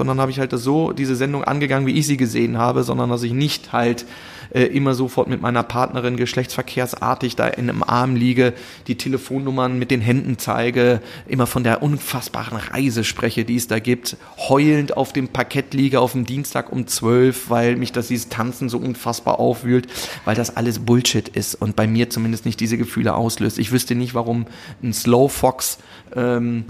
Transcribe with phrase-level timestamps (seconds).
[0.00, 3.10] und dann habe ich halt so diese Sendung angegangen, wie ich sie gesehen habe, sondern
[3.10, 4.06] dass ich nicht halt
[4.52, 8.52] äh, immer sofort mit meiner Partnerin geschlechtsverkehrsartig da in einem Arm liege,
[8.86, 13.78] die Telefonnummern mit den Händen zeige, immer von der unfassbaren Reise spreche, die es da
[13.78, 14.16] gibt,
[14.48, 18.68] heulend auf dem Parkett liege auf dem Dienstag um zwölf, weil mich das dieses Tanzen
[18.68, 19.86] so unfassbar aufwühlt,
[20.24, 23.58] weil das alles Bullshit ist und bei mir zumindest nicht diese Gefühle auslöst.
[23.58, 24.46] Ich wüsste nicht, warum
[24.82, 25.78] ein Slow Fox
[26.16, 26.64] ähm,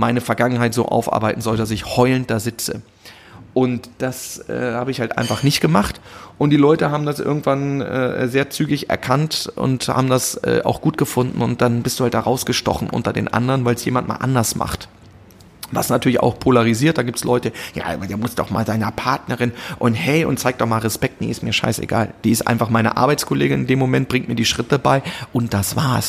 [0.00, 2.82] meine Vergangenheit so aufarbeiten soll, dass ich heulend da sitze.
[3.52, 6.00] Und das äh, habe ich halt einfach nicht gemacht.
[6.38, 10.80] Und die Leute haben das irgendwann äh, sehr zügig erkannt und haben das äh, auch
[10.80, 11.42] gut gefunden.
[11.42, 14.54] Und dann bist du halt da rausgestochen unter den anderen, weil es jemand mal anders
[14.54, 14.88] macht.
[15.72, 19.94] Was natürlich auch polarisiert, da gibt's Leute, ja, der muss doch mal seiner Partnerin und
[19.94, 21.20] hey, und zeig doch mal Respekt.
[21.20, 22.12] Nee, ist mir scheißegal.
[22.24, 25.76] Die ist einfach meine Arbeitskollegin in dem Moment, bringt mir die Schritte bei und das
[25.76, 26.08] war's.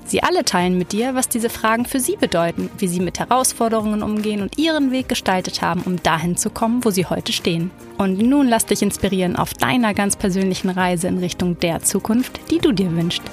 [0.05, 4.03] Sie alle teilen mit dir, was diese Fragen für sie bedeuten, wie sie mit Herausforderungen
[4.03, 7.71] umgehen und ihren Weg gestaltet haben, um dahin zu kommen, wo sie heute stehen.
[7.97, 12.59] Und nun lass dich inspirieren auf deiner ganz persönlichen Reise in Richtung der Zukunft, die
[12.59, 13.23] du dir wünschst.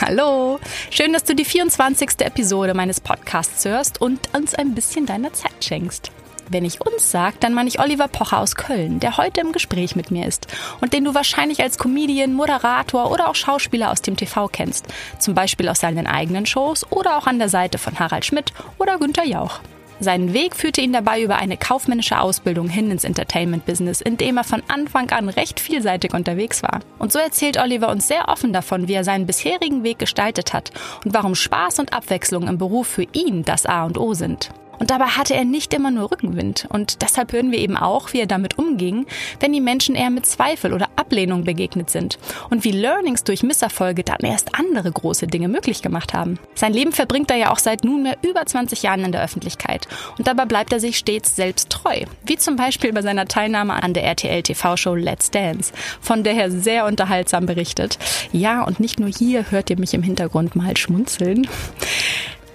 [0.00, 2.20] Hallo, schön, dass du die 24.
[2.20, 6.12] Episode meines Podcasts hörst und uns ein bisschen deiner Zeit schenkst.
[6.50, 9.96] Wenn ich uns sage, dann meine ich Oliver Pocher aus Köln, der heute im Gespräch
[9.96, 10.46] mit mir ist
[10.80, 14.86] und den du wahrscheinlich als Comedian, Moderator oder auch Schauspieler aus dem TV kennst.
[15.18, 18.98] Zum Beispiel aus seinen eigenen Shows oder auch an der Seite von Harald Schmidt oder
[18.98, 19.60] Günter Jauch.
[20.00, 24.44] Seinen Weg führte ihn dabei über eine kaufmännische Ausbildung hin ins Entertainment-Business, in dem er
[24.44, 26.80] von Anfang an recht vielseitig unterwegs war.
[26.98, 30.70] Und so erzählt Oliver uns sehr offen davon, wie er seinen bisherigen Weg gestaltet hat
[31.04, 34.50] und warum Spaß und Abwechslung im Beruf für ihn das A und O sind.
[34.78, 36.66] Und dabei hatte er nicht immer nur Rückenwind.
[36.70, 39.06] Und deshalb hören wir eben auch, wie er damit umging,
[39.40, 42.18] wenn die Menschen eher mit Zweifel oder Ablehnung begegnet sind.
[42.50, 46.38] Und wie Learnings durch Misserfolge dann erst andere große Dinge möglich gemacht haben.
[46.54, 49.88] Sein Leben verbringt er ja auch seit nunmehr über 20 Jahren in der Öffentlichkeit.
[50.16, 52.04] Und dabei bleibt er sich stets selbst treu.
[52.24, 56.50] Wie zum Beispiel bei seiner Teilnahme an der RTL TV-Show Let's Dance, von der er
[56.50, 57.98] sehr unterhaltsam berichtet.
[58.32, 61.48] Ja, und nicht nur hier hört ihr mich im Hintergrund mal schmunzeln.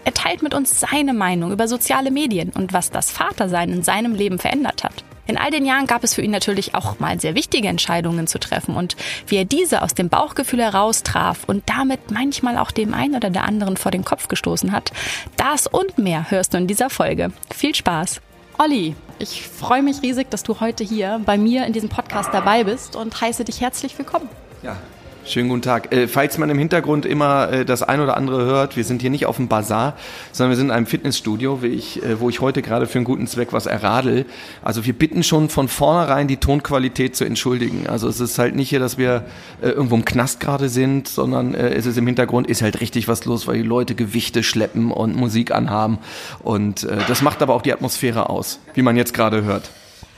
[0.06, 4.14] Er teilt mit uns seine Meinung über soziale Medien und was das Vatersein in seinem
[4.14, 5.04] Leben verändert hat.
[5.26, 8.40] In all den Jahren gab es für ihn natürlich auch mal sehr wichtige Entscheidungen zu
[8.40, 8.98] treffen und
[9.28, 13.30] wie er diese aus dem Bauchgefühl heraus traf und damit manchmal auch dem einen oder
[13.30, 14.92] der anderen vor den Kopf gestoßen hat.
[15.38, 17.32] Das und mehr hörst du in dieser Folge.
[17.56, 18.20] Viel Spaß!
[18.60, 22.66] Olli, ich freue mich riesig, dass du heute hier bei mir in diesem Podcast dabei
[22.66, 24.28] bist und heiße dich herzlich willkommen.
[24.62, 24.78] Ja,
[25.26, 25.94] Schönen guten Tag.
[25.94, 29.10] Äh, falls man im Hintergrund immer äh, das ein oder andere hört, wir sind hier
[29.10, 29.96] nicht auf dem Bazar,
[30.34, 33.06] sondern wir sind in einem Fitnessstudio, wie ich, äh, wo ich heute gerade für einen
[33.06, 34.26] guten Zweck was erradel.
[34.62, 37.88] Also wir bitten schon von vornherein die Tonqualität zu entschuldigen.
[37.88, 39.24] Also es ist halt nicht hier, dass wir
[39.62, 43.08] äh, irgendwo im Knast gerade sind, sondern äh, es ist im Hintergrund ist halt richtig
[43.08, 46.00] was los, weil die Leute Gewichte schleppen und Musik anhaben.
[46.40, 49.70] Und äh, das macht aber auch die Atmosphäre aus, wie man jetzt gerade hört.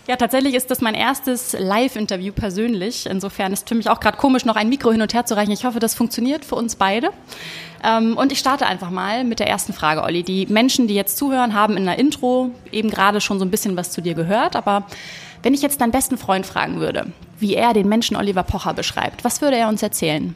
[0.08, 3.08] Ja, tatsächlich ist das mein erstes Live-Interview persönlich.
[3.10, 5.52] Insofern ist für mich auch gerade komisch, noch ein Mikro hin und her zu reichen.
[5.52, 7.10] Ich hoffe, das funktioniert für uns beide.
[7.84, 10.22] Ähm, und ich starte einfach mal mit der ersten Frage, Olli.
[10.22, 13.76] Die Menschen, die jetzt zuhören, haben in der Intro eben gerade schon so ein bisschen
[13.78, 14.56] was zu dir gehört.
[14.56, 14.86] Aber
[15.42, 17.08] wenn ich jetzt deinen besten Freund fragen würde,
[17.40, 20.36] wie er den Menschen Oliver Pocher beschreibt, was würde er uns erzählen?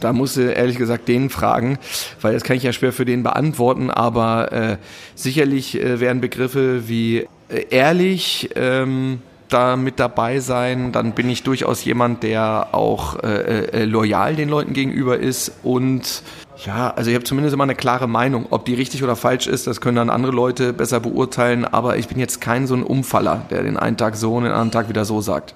[0.00, 1.78] da musst du ehrlich gesagt den fragen,
[2.20, 4.76] weil das kann ich ja schwer für den beantworten, aber äh,
[5.14, 11.84] sicherlich äh, wären Begriffe wie ehrlich ähm, da mit dabei sein, dann bin ich durchaus
[11.84, 16.22] jemand, der auch äh, äh, loyal den Leuten gegenüber ist und
[16.64, 18.46] ja, also ich habe zumindest immer eine klare Meinung.
[18.50, 22.08] Ob die richtig oder falsch ist, das können dann andere Leute besser beurteilen, aber ich
[22.08, 24.88] bin jetzt kein so ein Umfaller, der den einen Tag so und den anderen Tag
[24.88, 25.54] wieder so sagt.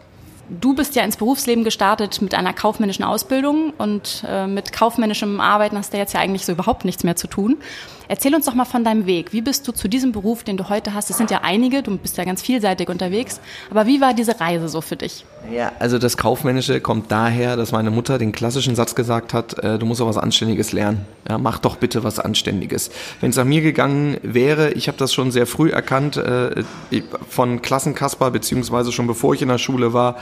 [0.48, 5.76] Du bist ja ins Berufsleben gestartet mit einer kaufmännischen Ausbildung und äh, mit kaufmännischem Arbeiten
[5.76, 7.58] hast du jetzt ja eigentlich so überhaupt nichts mehr zu tun.
[8.10, 9.34] Erzähl uns doch mal von deinem Weg.
[9.34, 11.10] Wie bist du zu diesem Beruf, den du heute hast?
[11.10, 13.38] Es sind ja einige, du bist ja ganz vielseitig unterwegs.
[13.70, 15.26] Aber wie war diese Reise so für dich?
[15.52, 19.78] Ja, also das Kaufmännische kommt daher, dass meine Mutter den klassischen Satz gesagt hat, äh,
[19.78, 21.06] du musst auch was Anständiges lernen.
[21.28, 22.90] Ja, mach doch bitte was Anständiges.
[23.20, 26.64] Wenn es nach mir gegangen wäre, ich habe das schon sehr früh erkannt, äh,
[27.28, 30.16] von Klassenkasper, beziehungsweise schon bevor ich in der Schule war,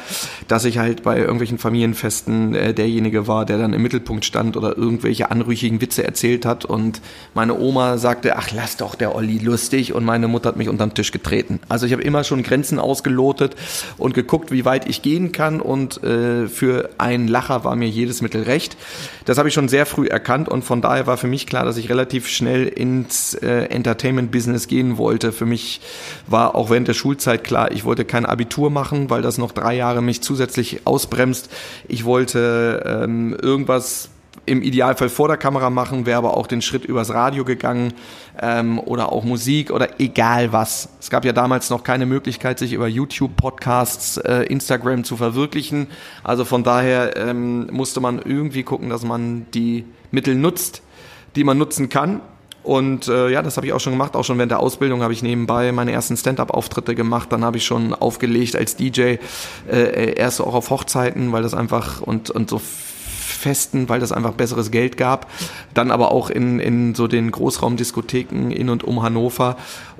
[0.48, 4.76] dass ich halt bei irgendwelchen Familienfesten äh, derjenige war, der dann im Mittelpunkt stand oder
[4.76, 7.00] irgendwelche anrüchigen Witze erzählt hat und
[7.32, 10.70] meine Oma Oma sagte, ach lass doch der Olli lustig und meine Mutter hat mich
[10.70, 11.61] unter den Tisch getreten.
[11.69, 13.55] Also ich habe immer schon Grenzen ausgelotet
[13.99, 18.23] und geguckt, wie weit ich gehen kann und äh, für einen Lacher war mir jedes
[18.23, 18.78] Mittel recht.
[19.26, 21.76] Das habe ich schon sehr früh erkannt und von daher war für mich klar, dass
[21.76, 25.31] ich relativ schnell ins äh, Entertainment-Business gehen wollte.
[25.31, 25.82] Für mich
[26.26, 29.76] war auch während der Schulzeit klar, ich wollte kein Abitur machen, weil das noch drei
[29.76, 31.50] Jahre mich zusätzlich ausbremst.
[31.88, 34.08] Ich wollte ähm, irgendwas
[34.46, 37.93] im Idealfall vor der Kamera machen, wäre aber auch den Schritt übers Radio gegangen
[38.40, 40.88] ähm, oder auch Musik oder egal was.
[41.00, 45.88] Es gab ja damals noch keine Möglichkeit, sich über YouTube, Podcasts, äh, Instagram zu verwirklichen.
[46.22, 50.82] Also von daher ähm, musste man irgendwie gucken, dass man die Mittel nutzt,
[51.34, 52.20] die man nutzen kann.
[52.62, 54.16] Und äh, ja, das habe ich auch schon gemacht.
[54.16, 57.31] Auch schon während der Ausbildung habe ich nebenbei meine ersten Stand-up-Auftritte gemacht.
[57.31, 59.19] Dann habe ich schon aufgelegt als DJ,
[59.70, 62.60] äh, erst auch auf Hochzeiten, weil das einfach und, und so
[63.36, 65.30] Festen, weil das einfach besseres Geld gab.
[65.74, 69.56] Dann aber auch in, in so den Großraumdiskotheken in und um Hannover.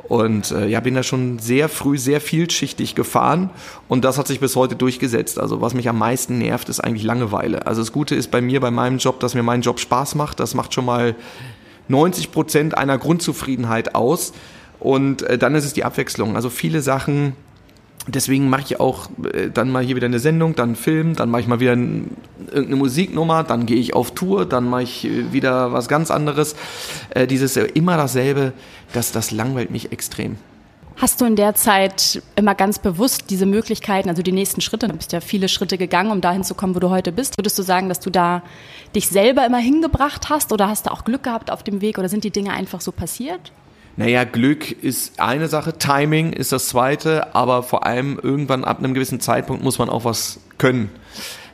[0.09, 3.51] Und äh, ja, bin da schon sehr früh, sehr vielschichtig gefahren
[3.89, 5.39] und das hat sich bis heute durchgesetzt.
[5.39, 7.67] Also was mich am meisten nervt, ist eigentlich Langeweile.
[7.67, 10.39] Also das Gute ist bei mir, bei meinem Job, dass mir mein Job Spaß macht.
[10.39, 11.17] Das macht schon mal
[11.89, 14.33] 90 Prozent einer Grundzufriedenheit aus.
[14.79, 16.37] Und äh, dann ist es die Abwechslung.
[16.37, 17.35] Also viele Sachen,
[18.07, 21.31] deswegen mache ich auch äh, dann mal hier wieder eine Sendung, dann einen Film, dann
[21.31, 25.33] mache ich mal wieder irgendeine Musiknummer, dann gehe ich auf Tour, dann mache ich äh,
[25.33, 26.57] wieder was ganz anderes.
[27.11, 28.53] Äh, dieses immer dasselbe,
[28.93, 30.37] das, das langweilt mich extrem.
[30.99, 34.95] Hast du in der Zeit immer ganz bewusst diese Möglichkeiten, also die nächsten Schritte, du
[34.95, 37.37] bist ja viele Schritte gegangen, um dahin zu kommen, wo du heute bist.
[37.37, 38.43] Würdest du sagen, dass du da
[38.95, 42.09] dich selber immer hingebracht hast oder hast du auch Glück gehabt auf dem Weg oder
[42.09, 43.53] sind die Dinge einfach so passiert?
[43.99, 48.93] Naja, Glück ist eine Sache, Timing ist das zweite, aber vor allem irgendwann ab einem
[48.93, 50.91] gewissen Zeitpunkt muss man auch was können.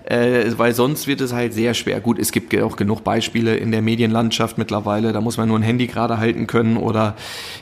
[0.05, 2.01] Äh, weil sonst wird es halt sehr schwer.
[2.01, 5.63] Gut, es gibt auch genug Beispiele in der Medienlandschaft mittlerweile, da muss man nur ein
[5.63, 7.15] Handy gerade halten können oder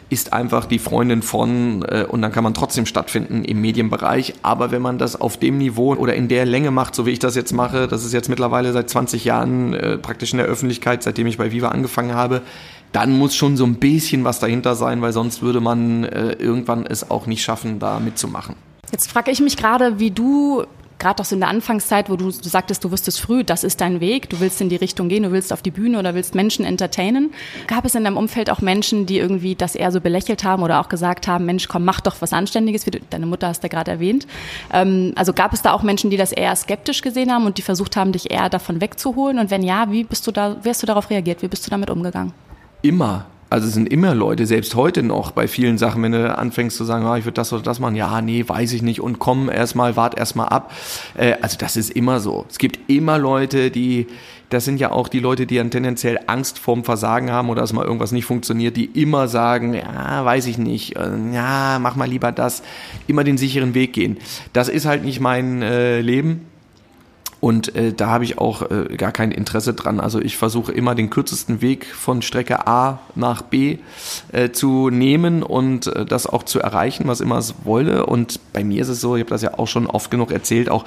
[0.09, 4.35] ist einfach die Freundin von äh, und dann kann man trotzdem stattfinden im Medienbereich.
[4.41, 7.19] Aber wenn man das auf dem Niveau oder in der Länge macht, so wie ich
[7.19, 11.03] das jetzt mache, das ist jetzt mittlerweile seit 20 Jahren äh, praktisch in der Öffentlichkeit,
[11.03, 12.41] seitdem ich bei Viva angefangen habe,
[12.92, 16.87] dann muss schon so ein bisschen was dahinter sein, weil sonst würde man äh, irgendwann
[16.87, 18.56] es auch nicht schaffen, da mitzumachen.
[18.90, 20.64] Jetzt frage ich mich gerade, wie du
[21.00, 24.00] gerade auch so in der Anfangszeit, wo du, sagtest, du wusstest früh, das ist dein
[24.00, 26.64] Weg, du willst in die Richtung gehen, du willst auf die Bühne oder willst Menschen
[26.64, 27.32] entertainen.
[27.66, 30.81] Gab es in deinem Umfeld auch Menschen, die irgendwie das eher so belächelt haben oder
[30.81, 33.69] auch gesagt haben, Mensch, komm, mach doch was Anständiges, wie du, deine Mutter hast du
[33.69, 34.26] gerade erwähnt.
[34.72, 37.62] Ähm, also gab es da auch Menschen, die das eher skeptisch gesehen haben und die
[37.62, 39.38] versucht haben, dich eher davon wegzuholen?
[39.38, 41.42] Und wenn ja, wie bist du da, wie hast du darauf reagiert?
[41.42, 42.32] Wie bist du damit umgegangen?
[42.82, 43.27] Immer.
[43.50, 46.85] Also es sind immer Leute, selbst heute noch bei vielen Sachen, wenn du anfängst zu
[46.85, 49.50] sagen, ah, ich würde das oder das machen, ja, nee, weiß ich nicht und komm
[49.50, 50.73] erstmal, wart erstmal ab.
[51.17, 52.47] Äh, also das ist immer so.
[52.49, 54.06] Es gibt immer Leute, die,
[54.50, 57.73] das sind ja auch die Leute, die dann tendenziell Angst vorm Versagen haben oder dass
[57.73, 62.09] mal irgendwas nicht funktioniert, die immer sagen, ja, weiß ich nicht, äh, ja, mach mal
[62.09, 62.62] lieber das,
[63.09, 64.19] immer den sicheren Weg gehen.
[64.53, 66.47] Das ist halt nicht mein äh, Leben
[67.40, 69.98] und äh, da habe ich auch äh, gar kein Interesse dran.
[69.98, 73.78] Also ich versuche immer den kürzesten Weg von Strecke A nach B
[74.32, 78.04] äh, zu nehmen und äh, das auch zu erreichen, was immer es wolle.
[78.04, 80.69] Und bei mir ist es so, ich habe das ja auch schon oft genug erzählt,
[80.69, 80.84] auch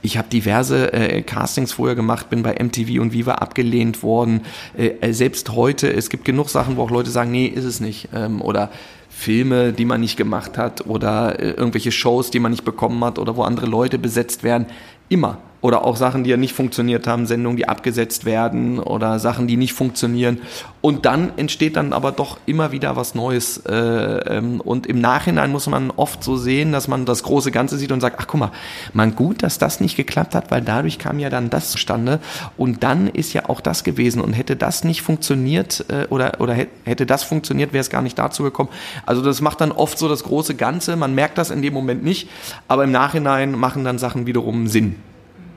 [0.00, 4.42] ich habe diverse äh, Castings vorher gemacht, bin bei MTV und Viva abgelehnt worden.
[4.78, 7.80] Äh, äh, selbst heute, es gibt genug Sachen, wo auch Leute sagen, nee, ist es
[7.80, 8.10] nicht.
[8.14, 8.70] Ähm, oder
[9.08, 13.18] Filme, die man nicht gemacht hat oder äh, irgendwelche Shows, die man nicht bekommen hat
[13.18, 14.66] oder wo andere Leute besetzt werden.
[15.08, 15.38] Immer.
[15.62, 19.56] Oder auch Sachen, die ja nicht funktioniert haben, Sendungen, die abgesetzt werden oder Sachen, die
[19.56, 20.38] nicht funktionieren.
[20.80, 23.58] Und dann entsteht dann aber doch immer wieder was Neues.
[23.66, 27.78] Äh, ähm, und im Nachhinein muss man oft so sehen, dass man das große Ganze
[27.78, 28.52] sieht und sagt, ach guck mal,
[28.92, 32.20] man gut, dass das nicht geklappt hat, weil dadurch kam ja dann das zustande.
[32.56, 34.20] Und dann ist ja auch das gewesen.
[34.20, 38.18] Und hätte das nicht funktioniert äh, oder, oder hätte das funktioniert, wäre es gar nicht
[38.18, 38.68] dazu gekommen.
[39.06, 40.96] Also das macht dann oft so das große Ganze.
[40.96, 42.28] Man merkt das in dem Moment nicht,
[42.68, 44.96] aber im Nachhinein machen dann Sachen wiederum Sinn.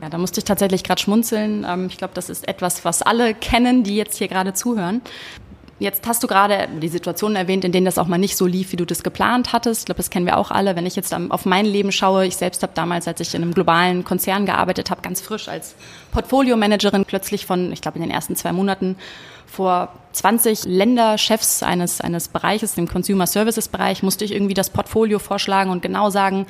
[0.02, 1.66] Ja, da musste ich tatsächlich gerade schmunzeln.
[1.68, 5.02] Ähm, ich glaube, das ist etwas, was alle kennen, die jetzt hier gerade zuhören.
[5.80, 8.74] Jetzt hast du gerade die Situation erwähnt, in denen das auch mal nicht so lief,
[8.74, 9.82] wie du das geplant hattest.
[9.82, 10.76] Ich glaube, das kennen wir auch alle.
[10.76, 13.54] Wenn ich jetzt auf mein Leben schaue, ich selbst habe damals, als ich in einem
[13.54, 15.76] globalen Konzern gearbeitet habe, ganz frisch als
[16.12, 18.98] Portfolio-Managerin plötzlich von, ich glaube, in den ersten zwei Monaten
[19.48, 25.20] vor 20 Länderchefs eines, eines Bereiches, dem Consumer Services Bereich, musste ich irgendwie das Portfolio
[25.20, 26.48] vorschlagen und genau sagen,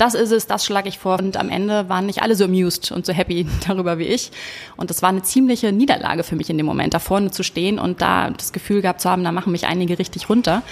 [0.00, 1.18] das ist es, das schlage ich vor.
[1.18, 4.30] Und am Ende waren nicht alle so amused und so happy darüber wie ich.
[4.76, 7.78] Und das war eine ziemliche Niederlage für mich in dem Moment, da vorne zu stehen
[7.78, 10.62] und da das Gefühl gehabt zu haben, da machen mich einige richtig runter.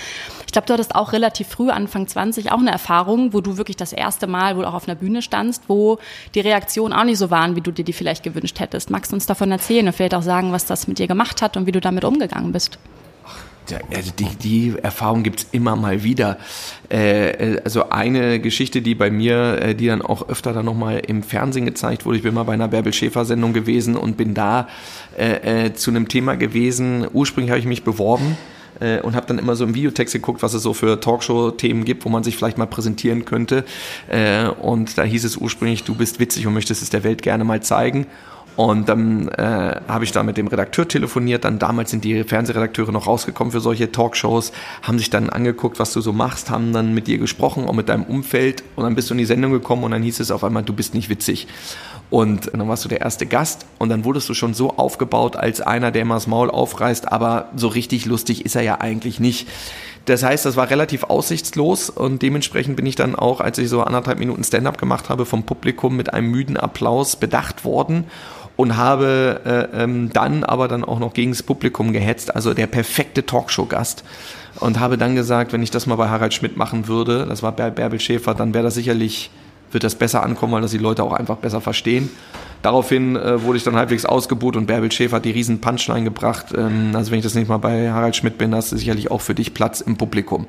[0.46, 3.76] Ich glaube, du hattest auch relativ früh, Anfang 20, auch eine Erfahrung, wo du wirklich
[3.76, 5.98] das erste Mal wohl auch auf einer Bühne standst, wo
[6.34, 8.88] die Reaktionen auch nicht so waren, wie du dir die vielleicht gewünscht hättest.
[8.88, 11.58] Magst du uns davon erzählen und vielleicht auch sagen, was das mit dir gemacht hat
[11.58, 12.78] und wie du damit umgegangen bist?
[13.94, 16.38] also die, die Erfahrung gibt's immer mal wieder.
[16.88, 21.22] Äh, also eine Geschichte, die bei mir, äh, die dann auch öfter dann nochmal im
[21.22, 24.68] Fernsehen gezeigt wurde, ich bin mal bei einer Bärbel Schäfer-Sendung gewesen und bin da
[25.18, 27.06] äh, äh, zu einem Thema gewesen.
[27.12, 28.36] Ursprünglich habe ich mich beworben
[28.80, 32.04] äh, und habe dann immer so im Videotext geguckt, was es so für Talkshow-Themen gibt,
[32.04, 33.64] wo man sich vielleicht mal präsentieren könnte.
[34.08, 37.44] Äh, und da hieß es ursprünglich, du bist witzig und möchtest es der Welt gerne
[37.44, 38.06] mal zeigen.
[38.58, 41.44] Und dann äh, habe ich da mit dem Redakteur telefoniert.
[41.44, 44.50] Dann damals sind die Fernsehredakteure noch rausgekommen für solche Talkshows,
[44.82, 47.88] haben sich dann angeguckt, was du so machst, haben dann mit dir gesprochen, auch mit
[47.88, 48.64] deinem Umfeld.
[48.74, 50.72] Und dann bist du in die Sendung gekommen und dann hieß es auf einmal, du
[50.72, 51.46] bist nicht witzig.
[52.10, 55.60] Und dann warst du der erste Gast und dann wurdest du schon so aufgebaut als
[55.60, 59.46] einer, der immer das Maul aufreißt, aber so richtig lustig ist er ja eigentlich nicht.
[60.06, 63.82] Das heißt, das war relativ aussichtslos und dementsprechend bin ich dann auch, als ich so
[63.82, 68.04] anderthalb Minuten Stand-up gemacht habe, vom Publikum mit einem müden Applaus bedacht worden
[68.58, 72.66] und habe äh, ähm, dann aber dann auch noch gegen das Publikum gehetzt, also der
[72.66, 74.02] perfekte Talkshow-Gast.
[74.58, 77.52] Und habe dann gesagt, wenn ich das mal bei Harald Schmidt machen würde, das war
[77.52, 79.30] Bärbel Schäfer, dann wäre das sicherlich,
[79.70, 82.10] wird das besser ankommen, weil das die Leute auch einfach besser verstehen.
[82.62, 86.46] Daraufhin äh, wurde ich dann halbwegs ausgebucht und Bärbel Schäfer hat die riesen Punchline gebracht.
[86.56, 89.20] Ähm, also wenn ich das nicht mal bei Harald Schmidt bin, hast du sicherlich auch
[89.20, 90.46] für dich Platz im Publikum.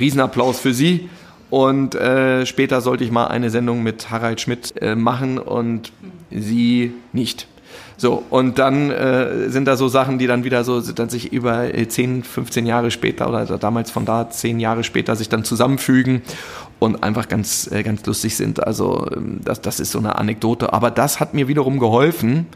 [0.00, 1.10] Riesenapplaus für sie.
[1.52, 5.92] Und äh, später sollte ich mal eine Sendung mit Harald Schmidt äh, machen und
[6.30, 7.46] sie nicht.
[7.98, 11.66] So, und dann äh, sind da so Sachen, die dann wieder so, dann sich über
[11.86, 16.22] 10, 15 Jahre später oder damals von da 10 Jahre später sich dann zusammenfügen
[16.78, 18.66] und einfach ganz, äh, ganz lustig sind.
[18.66, 20.72] Also ähm, das, das ist so eine Anekdote.
[20.72, 22.46] Aber das hat mir wiederum geholfen,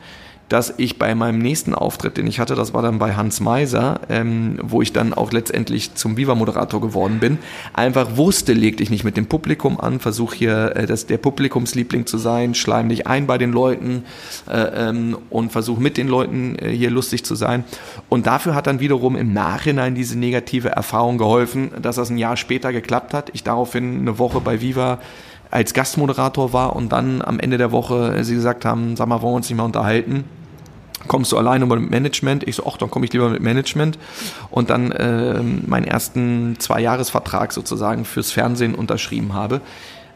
[0.49, 4.01] dass ich bei meinem nächsten Auftritt, den ich hatte, das war dann bei Hans Meiser,
[4.09, 7.39] ähm, wo ich dann auch letztendlich zum Viva-Moderator geworden bin,
[7.73, 12.07] einfach wusste, leg dich nicht mit dem Publikum an, versuch hier äh, das, der Publikumsliebling
[12.07, 14.05] zu sein, schleim dich ein bei den Leuten
[14.49, 17.65] äh, ähm, und versuch mit den Leuten äh, hier lustig zu sein.
[18.09, 22.37] Und dafür hat dann wiederum im Nachhinein diese negative Erfahrung geholfen, dass das ein Jahr
[22.37, 23.31] später geklappt hat.
[23.33, 25.01] Ich daraufhin eine Woche bei Viva
[25.57, 29.33] als Gastmoderator war und dann am Ende der Woche sie gesagt haben, sag mal, wollen
[29.33, 30.25] wir uns nicht mal unterhalten?
[31.09, 32.47] Kommst du alleine mit Management?
[32.47, 33.99] Ich so, ach, dann komme ich lieber mit Management.
[34.51, 39.63] Und dann äh, meinen ersten Zwei-Jahres-Vertrag sozusagen fürs Fernsehen unterschrieben habe.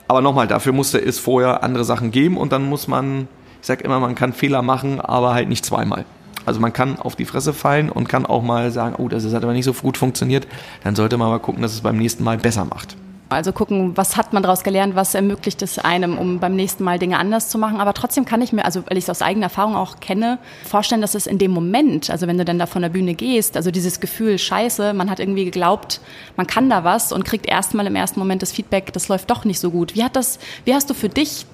[0.08, 3.26] Aber nochmal, dafür musste es vorher andere Sachen geben und dann muss man,
[3.62, 6.04] ich sage immer, man kann Fehler machen, aber halt nicht zweimal.
[6.44, 9.42] Also man kann auf die Fresse fallen und kann auch mal sagen, oh, das hat
[9.42, 10.46] aber nicht so gut funktioniert.
[10.84, 12.98] Dann sollte man mal gucken, dass es beim nächsten Mal besser macht.
[13.30, 16.98] Also gucken, was hat man daraus gelernt, was ermöglicht es einem, um beim nächsten Mal
[16.98, 17.80] Dinge anders zu machen.
[17.80, 21.00] Aber trotzdem kann ich mir, also weil ich es aus eigener Erfahrung auch kenne, vorstellen,
[21.00, 23.70] dass es in dem Moment, also wenn du dann da von der Bühne gehst, also
[23.70, 26.00] dieses Gefühl, scheiße, man hat irgendwie geglaubt,
[26.36, 29.44] man kann da was und kriegt erstmal im ersten Moment das Feedback, das läuft doch
[29.44, 29.94] nicht so gut.
[29.94, 31.46] Wie hat das, wie hast du für dich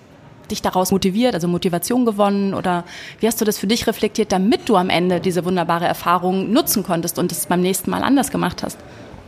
[0.50, 2.84] dich daraus motiviert, also Motivation gewonnen oder
[3.20, 6.84] wie hast du das für dich reflektiert, damit du am Ende diese wunderbare Erfahrung nutzen
[6.84, 8.78] konntest und es beim nächsten Mal anders gemacht hast?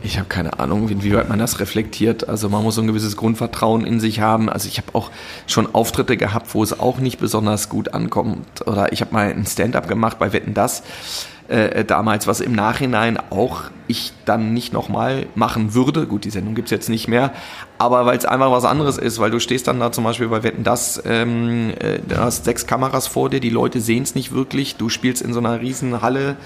[0.01, 2.29] Ich habe keine Ahnung, inwieweit man das reflektiert.
[2.29, 4.49] Also man muss so ein gewisses Grundvertrauen in sich haben.
[4.49, 5.11] Also ich habe auch
[5.45, 8.65] schon Auftritte gehabt, wo es auch nicht besonders gut ankommt.
[8.65, 10.83] Oder ich habe mal ein Stand-up gemacht bei Wetten das
[11.49, 16.05] äh, damals, was im Nachhinein auch ich dann nicht nochmal machen würde.
[16.05, 17.33] Gut, die Sendung gibt's jetzt nicht mehr,
[17.79, 20.43] aber weil es einfach was anderes ist, weil du stehst dann da zum Beispiel bei
[20.43, 24.31] Wetten das, ähm, äh, du hast sechs Kameras vor dir, die Leute sehen es nicht
[24.31, 26.37] wirklich, du spielst in so einer riesen Halle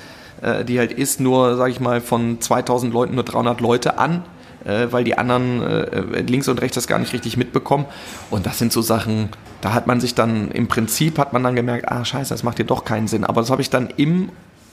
[0.43, 4.23] äh, die halt ist, nur, sag ich mal, von 2000 Leuten nur 300 Leute an,
[4.65, 7.85] äh, weil die anderen äh, links und rechts das gar nicht richtig mitbekommen.
[8.29, 9.29] Und das sind so Sachen,
[9.61, 12.57] da hat man sich dann, im Prinzip hat man dann gemerkt, ah scheiße, das macht
[12.57, 13.23] dir doch keinen Sinn.
[13.23, 14.29] Aber das habe ich dann im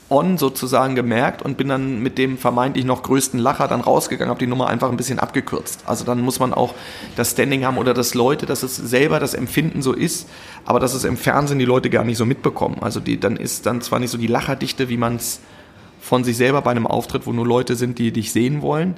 [0.09, 4.41] On sozusagen gemerkt und bin dann mit dem vermeintlich noch größten Lacher dann rausgegangen, habe
[4.41, 5.83] die Nummer einfach ein bisschen abgekürzt.
[5.85, 6.73] Also dann muss man auch
[7.15, 10.27] das Standing haben oder dass Leute, dass es selber das Empfinden so ist,
[10.65, 12.79] aber dass es im Fernsehen die Leute gar nicht so mitbekommen.
[12.81, 15.39] Also die, dann ist dann zwar nicht so die Lacherdichte, wie man es
[16.01, 18.95] von sich selber bei einem Auftritt, wo nur Leute sind, die dich sehen wollen,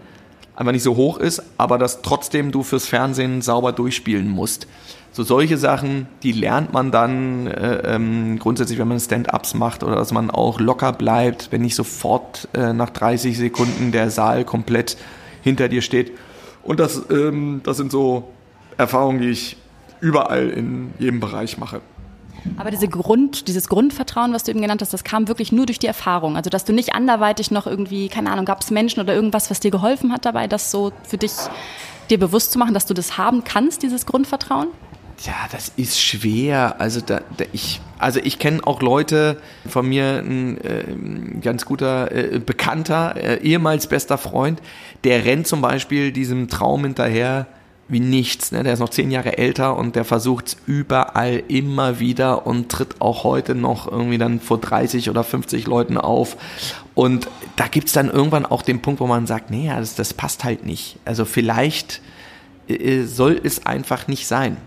[0.56, 4.68] einfach nicht so hoch ist, aber dass trotzdem du fürs Fernsehen sauber durchspielen musst.
[5.12, 9.96] So solche Sachen, die lernt man dann äh, ähm, grundsätzlich, wenn man Stand-ups macht oder
[9.96, 14.98] dass man auch locker bleibt, wenn nicht sofort äh, nach 30 Sekunden der Saal komplett
[15.44, 16.14] hinter dir steht.
[16.64, 18.32] Und das, ähm, das sind so
[18.78, 19.58] Erfahrungen, die ich
[20.00, 21.82] überall in jedem Bereich mache.
[22.58, 25.80] Aber diese Grund, dieses Grundvertrauen, was du eben genannt hast, das kam wirklich nur durch
[25.80, 26.36] die Erfahrung.
[26.36, 29.60] Also, dass du nicht anderweitig noch irgendwie, keine Ahnung, gab es Menschen oder irgendwas, was
[29.60, 31.32] dir geholfen hat dabei, das so für dich
[32.10, 34.68] dir bewusst zu machen, dass du das haben kannst, dieses Grundvertrauen?
[35.26, 36.82] Ja, das ist schwer.
[36.82, 42.12] Also da, da ich, also ich kenne auch Leute von mir, ein äh, ganz guter
[42.12, 44.62] äh, Bekannter, äh, ehemals bester Freund,
[45.06, 47.48] der rennt zum Beispiel diesem Traum hinterher,
[47.88, 48.52] wie nichts.
[48.52, 48.64] Ne?
[48.64, 53.02] Der ist noch zehn Jahre älter und der versucht es überall immer wieder und tritt
[53.02, 56.38] auch heute noch irgendwie dann vor 30 oder 50 Leuten auf.
[56.96, 60.14] Und da gibt es dann irgendwann auch den Punkt, wo man sagt, nee, das, das
[60.14, 60.98] passt halt nicht.
[61.06, 62.02] Also vielleicht
[62.68, 64.58] äh, soll es einfach nicht sein.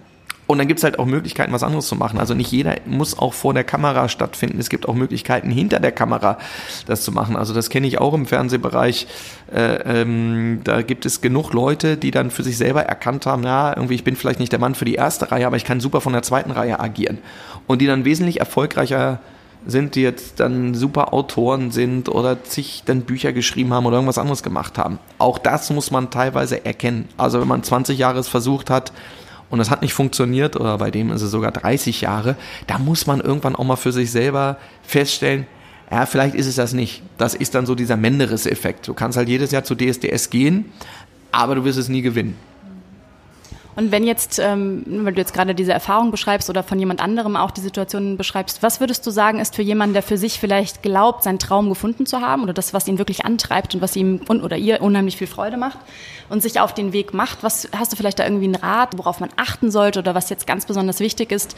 [0.47, 2.19] Und dann gibt es halt auch Möglichkeiten, was anderes zu machen.
[2.19, 4.61] Also nicht jeder muss auch vor der Kamera stattfinden.
[4.61, 6.39] Es gibt auch Möglichkeiten, hinter der Kamera
[6.87, 7.37] das zu machen.
[7.37, 9.09] Also das kenne ich auch im Fernsehbereich.
[9.53, 13.75] Äh, ähm, da gibt es genug Leute, die dann für sich selber erkannt haben, ja,
[13.75, 16.01] irgendwie, ich bin vielleicht nicht der Mann für die erste Reihe, aber ich kann super
[16.01, 17.19] von der zweiten Reihe agieren.
[17.67, 19.21] Und die dann wesentlich erfolgreicher
[19.67, 24.19] sind, die jetzt dann super Autoren sind oder sich dann Bücher geschrieben haben oder irgendwas
[24.19, 25.01] anderes gemacht haben.
[25.19, 27.09] Auch das muss man teilweise erkennen.
[27.17, 28.93] Also wenn man 20 Jahre versucht hat,
[29.51, 32.37] und das hat nicht funktioniert oder bei dem ist es sogar 30 Jahre,
[32.67, 35.47] da muss man irgendwann auch mal für sich selber feststellen,
[35.91, 37.03] ja, vielleicht ist es das nicht.
[37.17, 38.89] Das ist dann so dieser Menderes-Effekt.
[38.89, 40.73] Du kannst halt jedes Jahr zu DSDS gehen,
[41.31, 42.37] aber du wirst es nie gewinnen.
[43.77, 47.37] Und wenn jetzt, ähm, weil du jetzt gerade diese Erfahrung beschreibst oder von jemand anderem
[47.37, 50.83] auch die Situation beschreibst, was würdest du sagen, ist für jemanden, der für sich vielleicht
[50.83, 54.23] glaubt, seinen Traum gefunden zu haben oder das, was ihn wirklich antreibt und was ihm
[54.29, 55.79] oder ihr unheimlich viel Freude macht
[56.31, 57.43] und sich auf den Weg macht?
[57.43, 60.47] Was hast du vielleicht da irgendwie einen Rat, worauf man achten sollte oder was jetzt
[60.47, 61.55] ganz besonders wichtig ist,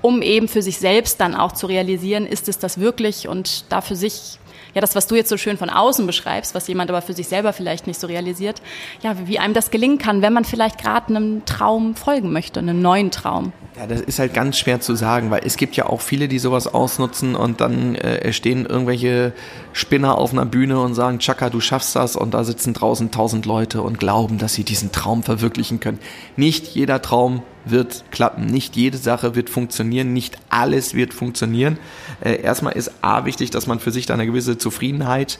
[0.00, 3.80] um eben für sich selbst dann auch zu realisieren, ist es das wirklich und da
[3.80, 4.40] für sich
[4.74, 7.28] ja, das, was du jetzt so schön von außen beschreibst, was jemand aber für sich
[7.28, 8.62] selber vielleicht nicht so realisiert,
[9.02, 12.80] ja, wie einem das gelingen kann, wenn man vielleicht gerade einem Traum folgen möchte, einem
[12.80, 13.52] neuen Traum.
[13.76, 16.38] Ja, das ist halt ganz schwer zu sagen, weil es gibt ja auch viele, die
[16.38, 19.32] sowas ausnutzen und dann äh, stehen irgendwelche
[19.72, 23.46] Spinner auf einer Bühne und sagen, Chaka, du schaffst das und da sitzen draußen tausend
[23.46, 26.00] Leute und glauben, dass sie diesen Traum verwirklichen können.
[26.36, 28.46] Nicht jeder Traum wird klappen.
[28.46, 31.78] Nicht jede Sache wird funktionieren, nicht alles wird funktionieren.
[32.20, 35.38] Äh, erstmal ist A wichtig, dass man für sich da eine gewisse Zufriedenheit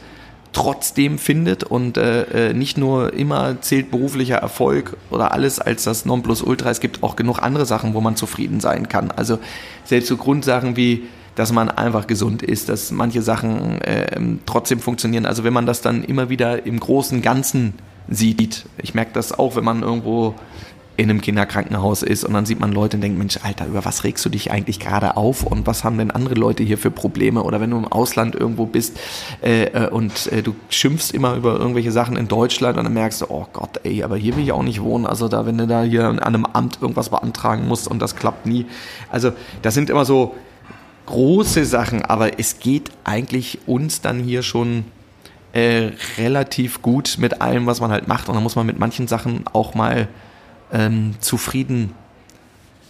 [0.53, 6.05] trotzdem findet und äh, äh, nicht nur immer zählt beruflicher Erfolg oder alles als das
[6.05, 6.71] Nonplusultra.
[6.71, 9.11] Es gibt auch genug andere Sachen, wo man zufrieden sein kann.
[9.11, 9.39] Also
[9.85, 15.27] selbst so Grundsachen wie dass man einfach gesund ist, dass manche Sachen äh, trotzdem funktionieren.
[15.27, 17.75] Also wenn man das dann immer wieder im großen Ganzen
[18.09, 20.35] sieht, ich merke das auch, wenn man irgendwo
[20.97, 24.05] in einem Kinderkrankenhaus ist und dann sieht man Leute und denkt, Mensch, Alter, über was
[24.05, 27.43] regst du dich eigentlich gerade auf und was haben denn andere Leute hier für Probleme?
[27.43, 28.99] Oder wenn du im Ausland irgendwo bist
[29.43, 33.23] äh, äh, und äh, du schimpfst immer über irgendwelche Sachen in Deutschland und dann merkst
[33.23, 35.07] du, oh Gott, ey, aber hier will ich auch nicht wohnen.
[35.07, 38.45] Also da, wenn du da hier an einem Amt irgendwas beantragen musst und das klappt
[38.45, 38.67] nie.
[39.11, 40.35] Also das sind immer so
[41.07, 44.85] große Sachen, aber es geht eigentlich uns dann hier schon
[45.53, 48.29] äh, relativ gut mit allem, was man halt macht.
[48.29, 50.09] Und dann muss man mit manchen Sachen auch mal
[50.73, 51.95] ähm, zufrieden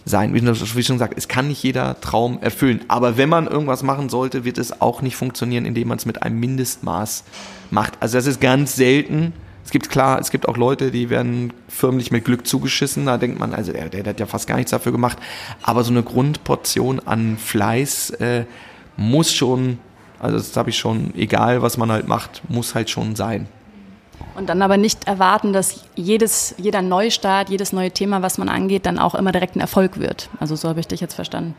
[0.05, 0.33] sein.
[0.33, 2.81] Wie ich schon gesagt, es kann nicht jeder Traum erfüllen.
[2.87, 6.23] Aber wenn man irgendwas machen sollte, wird es auch nicht funktionieren, indem man es mit
[6.23, 7.23] einem Mindestmaß
[7.71, 7.93] macht.
[7.99, 9.33] Also das ist ganz selten.
[9.63, 13.05] Es gibt klar, es gibt auch Leute, die werden förmlich mit Glück zugeschissen.
[13.05, 15.17] Da denkt man, also der, der, hat ja fast gar nichts dafür gemacht.
[15.61, 18.45] Aber so eine Grundportion an Fleiß äh,
[18.97, 19.79] muss schon,
[20.19, 23.47] also das habe ich schon, egal was man halt macht, muss halt schon sein.
[24.35, 28.85] Und dann aber nicht erwarten, dass jedes, jeder Neustart, jedes neue Thema, was man angeht,
[28.85, 30.29] dann auch immer direkt ein Erfolg wird.
[30.39, 31.53] Also so habe ich dich jetzt verstanden.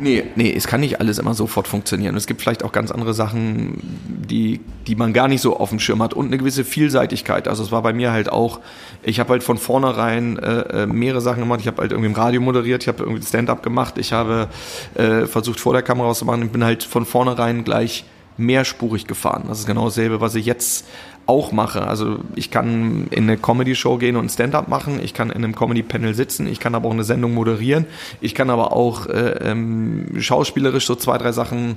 [0.00, 2.14] Nee, nee, es kann nicht alles immer sofort funktionieren.
[2.16, 5.80] Es gibt vielleicht auch ganz andere Sachen, die, die man gar nicht so auf dem
[5.80, 7.48] Schirm hat und eine gewisse Vielseitigkeit.
[7.48, 8.60] Also es war bei mir halt auch,
[9.02, 11.60] ich habe halt von vornherein äh, äh mehrere Sachen gemacht.
[11.60, 14.48] Ich habe halt irgendwie im Radio moderiert, ich habe irgendwie Stand-up gemacht, ich habe
[14.94, 18.04] äh, versucht vor der Kamera was zu machen und bin halt von vornherein gleich
[18.38, 19.44] mehrspurig gefahren.
[19.48, 20.86] Das ist genau dasselbe, was ich jetzt
[21.28, 21.86] auch mache.
[21.86, 26.14] Also ich kann in eine Comedy-Show gehen und Stand-up machen, ich kann in einem Comedy-Panel
[26.14, 27.84] sitzen, ich kann aber auch eine Sendung moderieren,
[28.22, 31.76] ich kann aber auch äh, ähm, schauspielerisch so zwei, drei Sachen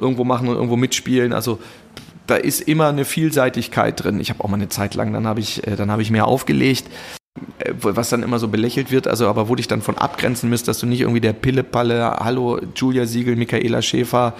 [0.00, 1.32] irgendwo machen und irgendwo mitspielen.
[1.32, 1.58] Also
[2.28, 4.20] da ist immer eine Vielseitigkeit drin.
[4.20, 6.28] Ich habe auch mal eine Zeit lang, dann habe ich, äh, dann habe ich mehr
[6.28, 6.84] aufgelegt
[7.58, 10.68] äh, was dann immer so belächelt wird, also aber wo dich dann von abgrenzen müsst,
[10.68, 14.34] dass du nicht irgendwie der Pillepalle, hallo Julia Siegel, Michaela Schäfer,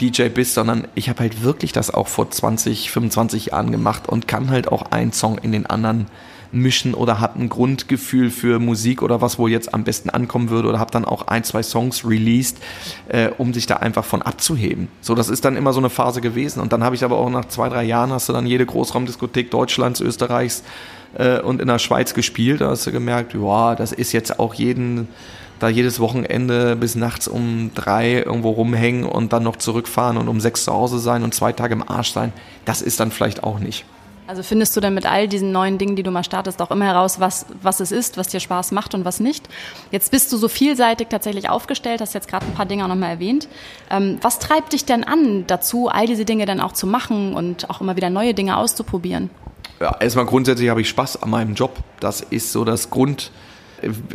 [0.00, 4.28] DJ bist, sondern ich habe halt wirklich das auch vor 20, 25 Jahren gemacht und
[4.28, 6.06] kann halt auch einen Song in den anderen
[6.54, 10.68] mischen oder habe ein Grundgefühl für Musik oder was wohl jetzt am besten ankommen würde
[10.68, 12.58] oder habe dann auch ein, zwei Songs released,
[13.08, 14.88] äh, um sich da einfach von abzuheben.
[15.00, 17.28] So, das ist dann immer so eine Phase gewesen und dann habe ich aber auch
[17.28, 20.62] nach zwei, drei Jahren hast du dann jede Großraumdiskothek Deutschlands, Österreichs
[21.14, 24.54] äh, und in der Schweiz gespielt, da hast du gemerkt, ja, das ist jetzt auch
[24.54, 25.08] jeden
[25.58, 30.40] da jedes Wochenende bis nachts um drei irgendwo rumhängen und dann noch zurückfahren und um
[30.40, 32.32] sechs zu Hause sein und zwei Tage im Arsch sein,
[32.64, 33.84] das ist dann vielleicht auch nicht.
[34.26, 36.86] Also findest du dann mit all diesen neuen Dingen, die du mal startest, auch immer
[36.86, 39.48] heraus, was, was es ist, was dir Spaß macht und was nicht?
[39.90, 43.10] Jetzt bist du so vielseitig tatsächlich aufgestellt, hast jetzt gerade ein paar Dinge auch nochmal
[43.10, 43.48] erwähnt.
[43.90, 47.68] Ähm, was treibt dich denn an dazu, all diese Dinge dann auch zu machen und
[47.68, 49.28] auch immer wieder neue Dinge auszuprobieren?
[49.78, 51.76] Ja, erstmal grundsätzlich habe ich Spaß an meinem Job.
[52.00, 53.30] Das ist so das Grund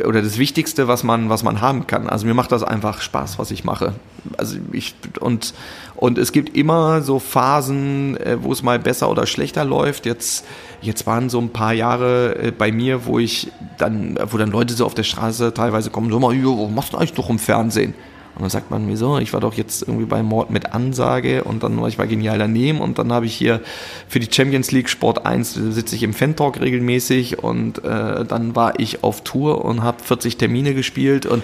[0.04, 2.08] oder das Wichtigste, was man, was man haben kann.
[2.08, 3.94] Also mir macht das einfach Spaß, was ich mache.
[4.36, 5.54] Also ich und
[5.96, 10.06] und es gibt immer so Phasen, äh, wo es mal besser oder schlechter läuft.
[10.06, 10.44] Jetzt
[10.82, 14.74] jetzt waren so ein paar Jahre äh, bei mir, wo ich dann, wo dann Leute
[14.74, 17.94] so auf der Straße teilweise kommen, so mal, was machst du eigentlich doch im Fernsehen?
[18.40, 19.18] Und dann sagt man, wieso?
[19.18, 22.38] Ich war doch jetzt irgendwie bei Mord mit Ansage und dann war ich bei Genial
[22.38, 23.60] daneben und dann habe ich hier
[24.08, 28.80] für die Champions League Sport 1 sitze ich im Fan-Talk regelmäßig und äh, dann war
[28.80, 31.42] ich auf Tour und habe 40 Termine gespielt und,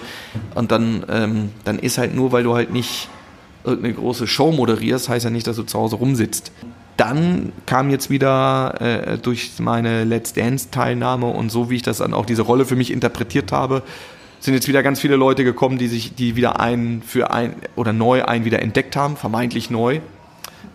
[0.55, 3.09] und dann, ähm, dann ist halt nur, weil du halt nicht
[3.63, 6.51] irgendeine große Show moderierst, heißt ja nicht, dass du zu Hause rumsitzt.
[6.95, 11.99] Dann kam jetzt wieder äh, durch meine Let's Dance Teilnahme und so wie ich das
[11.99, 13.83] dann auch diese Rolle für mich interpretiert habe,
[14.39, 17.93] sind jetzt wieder ganz viele Leute gekommen, die sich, die wieder einen für ein oder
[17.93, 19.99] neu einen wieder entdeckt haben, vermeintlich neu,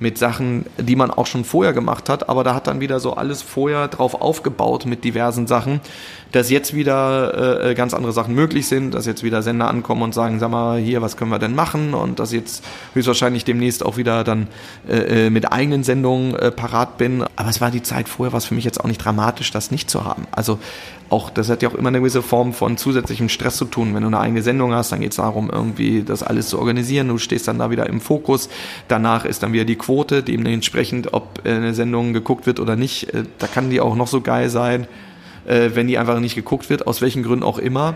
[0.03, 3.14] mit Sachen, die man auch schon vorher gemacht hat, aber da hat dann wieder so
[3.14, 5.81] alles vorher drauf aufgebaut mit diversen Sachen,
[6.33, 10.12] dass jetzt wieder äh, ganz andere Sachen möglich sind, dass jetzt wieder Sender ankommen und
[10.12, 13.96] sagen, sag mal, hier, was können wir denn machen und dass jetzt höchstwahrscheinlich demnächst auch
[13.96, 14.48] wieder dann
[14.88, 17.25] äh, äh mit eigenen Sendungen äh, parat bin.
[17.37, 19.88] Aber es war die Zeit vorher, was für mich jetzt auch nicht dramatisch, das nicht
[19.88, 20.27] zu haben.
[20.33, 20.59] Also
[21.12, 23.94] auch, das hat ja auch immer eine gewisse Form von zusätzlichem Stress zu tun.
[23.94, 27.09] Wenn du eine eigene Sendung hast, dann geht es darum, irgendwie das alles zu organisieren.
[27.09, 28.48] Du stehst dann da wieder im Fokus.
[28.88, 33.12] Danach ist dann wieder die Quote, dementsprechend, ob äh, eine Sendung geguckt wird oder nicht.
[33.14, 34.87] Äh, da kann die auch noch so geil sein.
[35.46, 37.94] Äh, wenn die einfach nicht geguckt wird, aus welchen Gründen auch immer,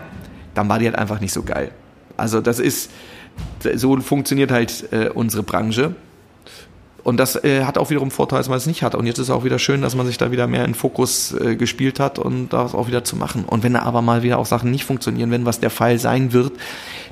[0.53, 1.71] dann war die halt einfach nicht so geil.
[2.17, 2.91] Also das ist,
[3.75, 5.93] so funktioniert halt unsere Branche.
[7.07, 8.93] Und das äh, hat auch wiederum Vorteile, dass man es nicht hat.
[8.93, 11.31] Und jetzt ist es auch wieder schön, dass man sich da wieder mehr in Fokus
[11.31, 13.45] äh, gespielt hat und das auch wieder zu machen.
[13.45, 16.33] Und wenn da aber mal wieder auch Sachen nicht funktionieren, wenn was der Fall sein
[16.33, 16.51] wird,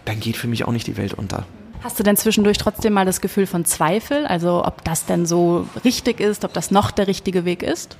[0.03, 1.45] dann geht für mich auch nicht die Welt unter.
[1.81, 4.25] Hast du denn zwischendurch trotzdem mal das Gefühl von Zweifel?
[4.25, 7.95] Also ob das denn so richtig ist, ob das noch der richtige Weg ist?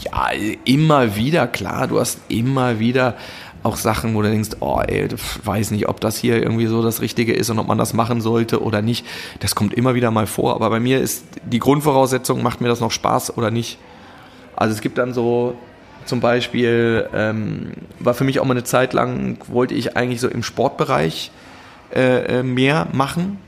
[0.00, 0.30] Ja,
[0.64, 1.86] immer wieder, klar.
[1.86, 3.16] Du hast immer wieder
[3.62, 5.08] auch Sachen, wo du denkst, oh ey,
[5.44, 8.20] weiß nicht, ob das hier irgendwie so das Richtige ist und ob man das machen
[8.20, 9.04] sollte oder nicht.
[9.40, 10.54] Das kommt immer wieder mal vor.
[10.54, 13.78] Aber bei mir ist die Grundvoraussetzung, macht mir das noch Spaß oder nicht.
[14.56, 15.54] Also es gibt dann so
[16.04, 20.28] zum Beispiel, ähm, war für mich auch mal eine Zeit lang, wollte ich eigentlich so
[20.28, 21.30] im Sportbereich
[21.94, 23.38] äh, äh mehr machen,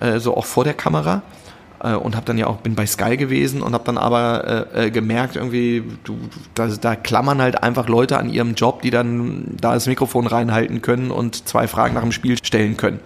[0.00, 1.22] äh, so auch vor der Kamera
[1.80, 4.86] äh, und habe dann ja auch bin bei Sky gewesen und habe dann aber äh,
[4.86, 6.18] äh, gemerkt irgendwie du
[6.54, 10.82] da, da klammern halt einfach Leute an ihrem Job, die dann da das Mikrofon reinhalten
[10.82, 13.00] können und zwei Fragen nach dem Spiel stellen können.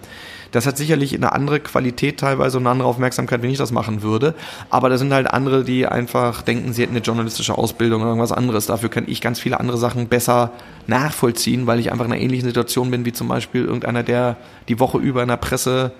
[0.55, 4.03] Das hat sicherlich eine andere Qualität teilweise und eine andere Aufmerksamkeit, wenn ich das machen
[4.03, 4.35] würde.
[4.69, 8.31] Aber da sind halt andere, die einfach denken, sie hätten eine journalistische Ausbildung oder irgendwas
[8.31, 8.65] anderes.
[8.65, 10.53] Dafür kann ich ganz viele andere Sachen besser
[10.87, 14.37] nachvollziehen, weil ich einfach in einer ähnlichen Situation bin wie zum Beispiel irgendeiner, der
[14.69, 15.91] die Woche über in der Presse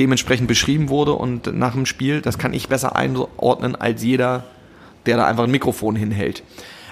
[0.00, 4.44] dementsprechend beschrieben wurde und nach dem Spiel, das kann ich besser einordnen als jeder,
[5.04, 6.42] der da einfach ein Mikrofon hinhält.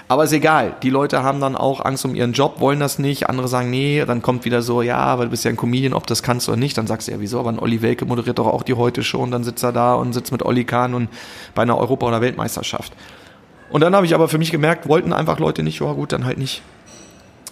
[0.07, 3.27] Aber ist egal, die Leute haben dann auch Angst um ihren Job, wollen das nicht,
[3.27, 6.07] andere sagen, nee, dann kommt wieder so, ja, weil du bist ja ein Comedian, ob
[6.07, 8.47] das kannst oder nicht, dann sagst du ja, wieso, aber ein Olli Welke moderiert doch
[8.47, 11.09] auch die heute schon, dann sitzt er da und sitzt mit Olli Kahn und
[11.55, 12.93] bei einer Europa- oder Weltmeisterschaft.
[13.71, 16.25] Und dann habe ich aber für mich gemerkt, wollten einfach Leute nicht, ja gut, dann
[16.25, 16.61] halt nicht.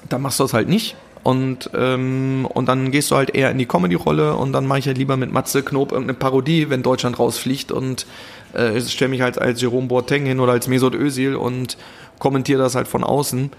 [0.10, 0.96] Dann machst du das halt nicht
[1.28, 4.88] und, ähm, und dann gehst du halt eher in die Comedy-Rolle und dann mache ich
[4.88, 8.06] halt lieber mit Matze Knob irgendeine Parodie, wenn Deutschland rausfliegt und
[8.54, 11.76] äh, stelle mich halt als Jerome Boateng hin oder als Mesut Özil und
[12.18, 13.52] kommentiere das halt von außen.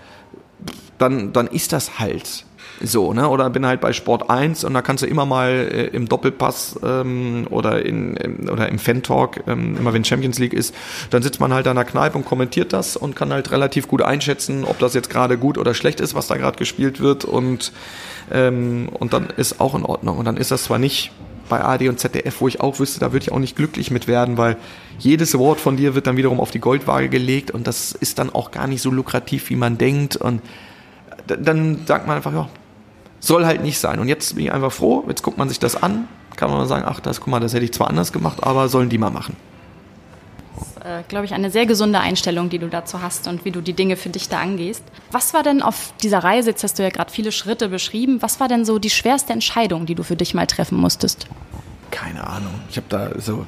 [0.97, 2.47] Dann, dann ist das halt.
[2.81, 3.29] So, ne?
[3.29, 6.79] Oder bin halt bei Sport 1 und da kannst du immer mal äh, im Doppelpass
[6.85, 10.75] ähm, oder, in, im, oder im Fan-Talk, ähm, immer wenn Champions League ist,
[11.11, 14.03] dann sitzt man halt an der Kneipe und kommentiert das und kann halt relativ gut
[14.03, 17.73] einschätzen, ob das jetzt gerade gut oder schlecht ist, was da gerade gespielt wird und,
[18.31, 20.19] ähm, und dann ist auch in Ordnung.
[20.19, 21.11] Und dann ist das zwar nicht
[21.49, 24.07] bei AD und ZDF, wo ich auch wüsste, da würde ich auch nicht glücklich mit
[24.07, 24.57] werden, weil
[24.99, 28.31] jedes Wort von dir wird dann wiederum auf die Goldwaage gelegt und das ist dann
[28.31, 30.43] auch gar nicht so lukrativ, wie man denkt und
[31.27, 32.49] dann sagt man einfach, ja,
[33.21, 33.99] soll halt nicht sein.
[33.99, 36.85] Und jetzt bin ich einfach froh, jetzt guckt man sich das an, kann man sagen,
[36.87, 39.37] ach, das, guck mal, das hätte ich zwar anders gemacht, aber sollen die mal machen.
[40.59, 43.51] Das ist, äh, glaube ich, eine sehr gesunde Einstellung, die du dazu hast und wie
[43.51, 44.83] du die Dinge für dich da angehst.
[45.11, 48.41] Was war denn auf dieser Reise, jetzt hast du ja gerade viele Schritte beschrieben, was
[48.41, 51.27] war denn so die schwerste Entscheidung, die du für dich mal treffen musstest?
[51.91, 52.55] Keine Ahnung.
[52.71, 53.47] Ich habe da so,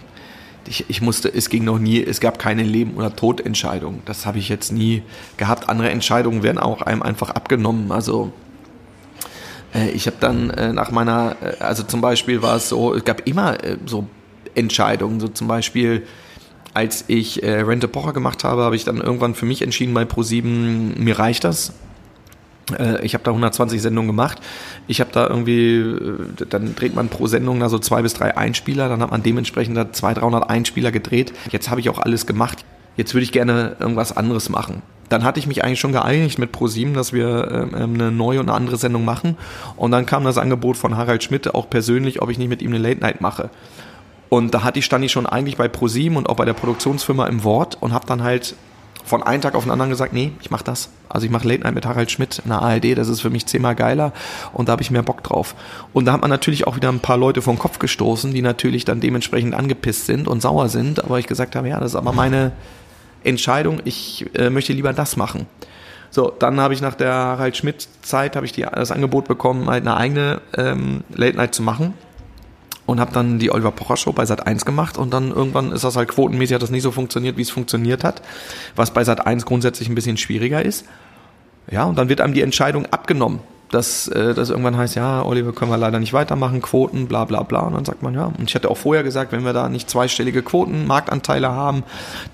[0.67, 4.03] ich, ich, musste, es ging noch nie, es gab keine Leben- oder Todentscheidung.
[4.05, 5.03] Das habe ich jetzt nie
[5.37, 5.69] gehabt.
[5.69, 7.93] Andere Entscheidungen werden auch einem einfach abgenommen.
[7.93, 8.33] Also
[9.95, 13.27] ich habe dann äh, nach meiner, äh, also zum Beispiel war es so, es gab
[13.27, 13.57] immer
[13.87, 14.07] so
[14.55, 16.05] Entscheidungen, so zum Beispiel
[16.73, 20.03] als ich äh, Rente Pocher gemacht habe, habe ich dann irgendwann für mich entschieden bei
[20.03, 21.73] Pro7, mir reicht das.
[23.03, 24.39] ich habe da 120 Sendungen gemacht.
[24.87, 25.97] Ich habe da irgendwie,
[26.49, 29.77] dann dreht man pro Sendung da so zwei bis drei Einspieler, dann hat man dementsprechend
[29.77, 31.33] da 200, 300 Einspieler gedreht.
[31.51, 32.65] Jetzt habe ich auch alles gemacht
[33.01, 34.83] jetzt würde ich gerne irgendwas anderes machen.
[35.11, 38.41] Dann hatte ich mich eigentlich schon geeinigt mit ProSieben, dass wir ähm, ähm, eine neue
[38.41, 39.37] und eine andere Sendung machen.
[39.77, 42.71] Und dann kam das Angebot von Harald Schmidt auch persönlich, ob ich nicht mit ihm
[42.71, 43.51] eine Late Night mache.
[44.31, 47.27] Und da hatte ich, stand ich schon eigentlich bei ProSieben und auch bei der Produktionsfirma
[47.27, 48.55] im Wort und habe dann halt
[49.05, 50.91] von einem Tag auf den anderen gesagt, nee, ich mache das.
[51.09, 53.47] Also ich mache Late Night mit Harald Schmidt in der ARD, das ist für mich
[53.47, 54.13] zehnmal geiler
[54.53, 55.57] und da habe ich mehr Bock drauf.
[55.93, 58.85] Und da hat man natürlich auch wieder ein paar Leute vom Kopf gestoßen, die natürlich
[58.85, 62.13] dann dementsprechend angepisst sind und sauer sind, aber ich gesagt habe, ja, das ist aber
[62.13, 62.53] meine
[63.25, 65.47] Entscheidung, ich äh, möchte lieber das machen.
[66.11, 69.69] So, dann habe ich nach der Harald Schmidt Zeit habe ich die, das Angebot bekommen,
[69.69, 71.95] halt eine eigene ähm, Late Night zu machen
[72.87, 75.85] und habe dann die Oliver Pocher Show bei Sat 1 gemacht und dann irgendwann ist
[75.85, 78.23] das halt quotenmäßig hat das nicht so funktioniert, wie es funktioniert hat,
[78.75, 80.85] was bei Sat 1 grundsätzlich ein bisschen schwieriger ist.
[81.71, 83.39] Ja, und dann wird einem die Entscheidung abgenommen,
[83.71, 87.43] dass äh, das irgendwann heißt, ja, Oliver können wir leider nicht weitermachen, Quoten, bla bla
[87.43, 87.61] bla.
[87.61, 89.89] Und dann sagt man, ja, und ich hatte auch vorher gesagt, wenn wir da nicht
[89.89, 91.85] zweistellige Quoten, Marktanteile haben,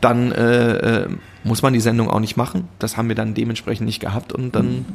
[0.01, 1.09] dann äh, äh,
[1.45, 2.69] muss man die Sendung auch nicht machen.
[2.79, 4.87] Das haben wir dann dementsprechend nicht gehabt und dann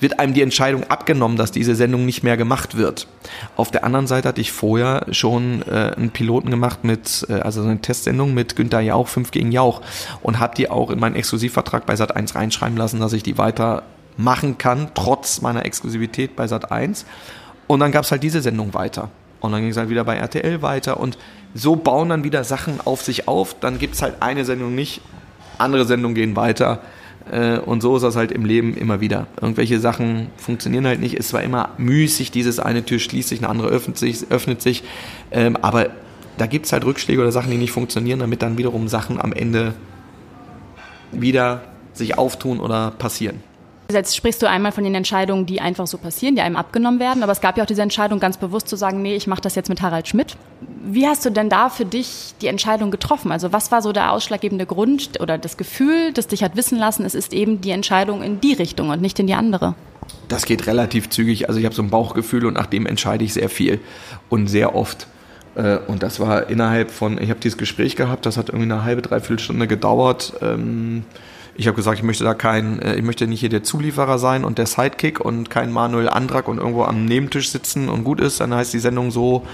[0.00, 3.08] wird einem die Entscheidung abgenommen, dass diese Sendung nicht mehr gemacht wird.
[3.56, 7.62] Auf der anderen Seite hatte ich vorher schon äh, einen Piloten gemacht mit, äh, also
[7.62, 9.82] eine Testsendung mit Günter Jauch, 5 gegen Jauch
[10.22, 13.82] und habe die auch in meinen Exklusivvertrag bei Sat1 reinschreiben lassen, dass ich die weiter
[14.18, 17.04] machen kann, trotz meiner Exklusivität bei Sat1.
[17.66, 19.10] Und dann gab es halt diese Sendung weiter.
[19.40, 21.00] Und dann ging es halt wieder bei RTL weiter.
[21.00, 21.16] Und
[21.54, 23.54] so bauen dann wieder Sachen auf sich auf.
[23.60, 25.00] Dann gibt es halt eine Sendung nicht,
[25.56, 26.80] andere Sendungen gehen weiter.
[27.30, 29.28] Äh, und so ist das halt im Leben immer wieder.
[29.40, 31.18] Irgendwelche Sachen funktionieren halt nicht.
[31.18, 34.26] Es war immer müßig, dieses eine Tür schließt sich, eine andere öffnet sich.
[34.30, 34.82] Öffnet sich.
[35.30, 35.90] Ähm, aber
[36.38, 39.32] da gibt es halt Rückschläge oder Sachen, die nicht funktionieren, damit dann wiederum Sachen am
[39.32, 39.74] Ende
[41.12, 43.40] wieder sich auftun oder passieren.
[43.90, 47.22] Jetzt sprichst du einmal von den Entscheidungen, die einfach so passieren, die einem abgenommen werden.
[47.22, 49.54] Aber es gab ja auch diese Entscheidung, ganz bewusst zu sagen, nee, ich mache das
[49.54, 50.36] jetzt mit Harald Schmidt.
[50.84, 53.32] Wie hast du denn da für dich die Entscheidung getroffen?
[53.32, 57.06] Also was war so der ausschlaggebende Grund oder das Gefühl, das dich hat wissen lassen,
[57.06, 59.74] es ist eben die Entscheidung in die Richtung und nicht in die andere?
[60.28, 61.48] Das geht relativ zügig.
[61.48, 63.80] Also ich habe so ein Bauchgefühl und nach dem entscheide ich sehr viel
[64.28, 65.06] und sehr oft.
[65.54, 68.84] Äh, und das war innerhalb von, ich habe dieses Gespräch gehabt, das hat irgendwie eine
[68.84, 70.34] halbe, dreiviertel Stunde gedauert.
[71.60, 74.44] Ich habe gesagt, ich möchte da kein, äh, ich möchte nicht hier der Zulieferer sein
[74.44, 78.40] und der Sidekick und kein Manuel Andrak und irgendwo am Nebentisch sitzen und gut ist.
[78.40, 79.44] Dann heißt die Sendung so,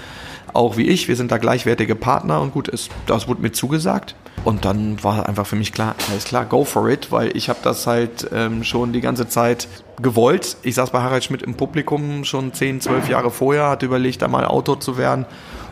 [0.53, 2.91] auch wie ich, wir sind da gleichwertige Partner und gut ist.
[3.07, 4.15] Das wurde mir zugesagt.
[4.43, 7.57] Und dann war einfach für mich klar, alles klar, go for it, weil ich habe
[7.63, 9.67] das halt ähm, schon die ganze Zeit
[9.99, 10.57] gewollt.
[10.61, 14.27] Ich saß bei Harald Schmidt im Publikum schon 10, 12 Jahre vorher, hatte überlegt, da
[14.27, 15.25] mal Autor zu werden.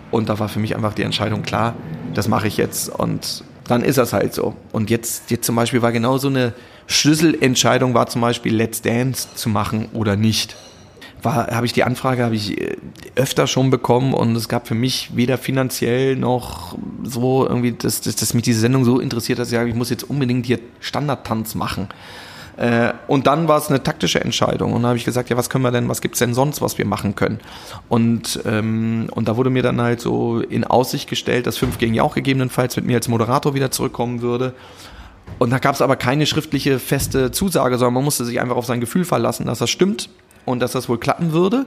[0.09, 1.75] Und da war für mich einfach die Entscheidung klar,
[2.15, 2.89] das mache ich jetzt.
[2.89, 4.55] Und dann ist das halt so.
[4.71, 6.53] Und jetzt, jetzt zum Beispiel war genau so eine
[6.87, 10.55] Schlüsselentscheidung war zum Beispiel Let's Dance zu machen oder nicht.
[11.21, 12.75] War, habe ich die Anfrage, habe ich äh,
[13.15, 18.17] öfter schon bekommen und es gab für mich weder finanziell noch so irgendwie, dass, dass,
[18.17, 21.55] dass mich diese Sendung so interessiert, dass ich sage, ich muss jetzt unbedingt hier Standardtanz
[21.55, 21.87] machen.
[22.57, 24.73] Äh, und dann war es eine taktische Entscheidung.
[24.73, 26.77] Und da habe ich gesagt, ja, was können wir denn, was gibt's denn sonst, was
[26.77, 27.39] wir machen können?
[27.89, 31.93] Und, ähm, und da wurde mir dann halt so in Aussicht gestellt, dass 5 gegen
[31.93, 34.53] Jauch gegebenenfalls mit mir als Moderator wieder zurückkommen würde.
[35.39, 38.65] Und da gab es aber keine schriftliche feste Zusage, sondern man musste sich einfach auf
[38.65, 40.09] sein Gefühl verlassen, dass das stimmt
[40.45, 41.65] und dass das wohl klappen würde.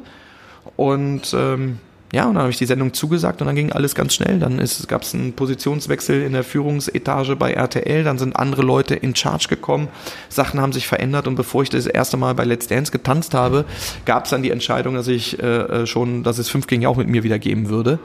[0.76, 1.78] Und ähm,
[2.16, 4.38] ja, und dann habe ich die Sendung zugesagt und dann ging alles ganz schnell.
[4.38, 4.56] Dann
[4.88, 9.48] gab es einen Positionswechsel in der Führungsetage bei RTL, dann sind andere Leute in Charge
[9.48, 9.88] gekommen,
[10.30, 13.66] Sachen haben sich verändert und bevor ich das erste Mal bei Let's Dance getanzt habe,
[14.06, 16.96] gab es dann die Entscheidung, dass ich äh, äh schon, dass es fünf gegen auch
[16.96, 17.98] mit mir wieder geben würde.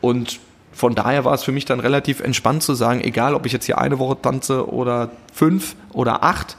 [0.00, 0.40] Und
[0.72, 3.66] von daher war es für mich dann relativ entspannt zu sagen, egal ob ich jetzt
[3.66, 6.56] hier eine Woche tanze oder fünf oder acht,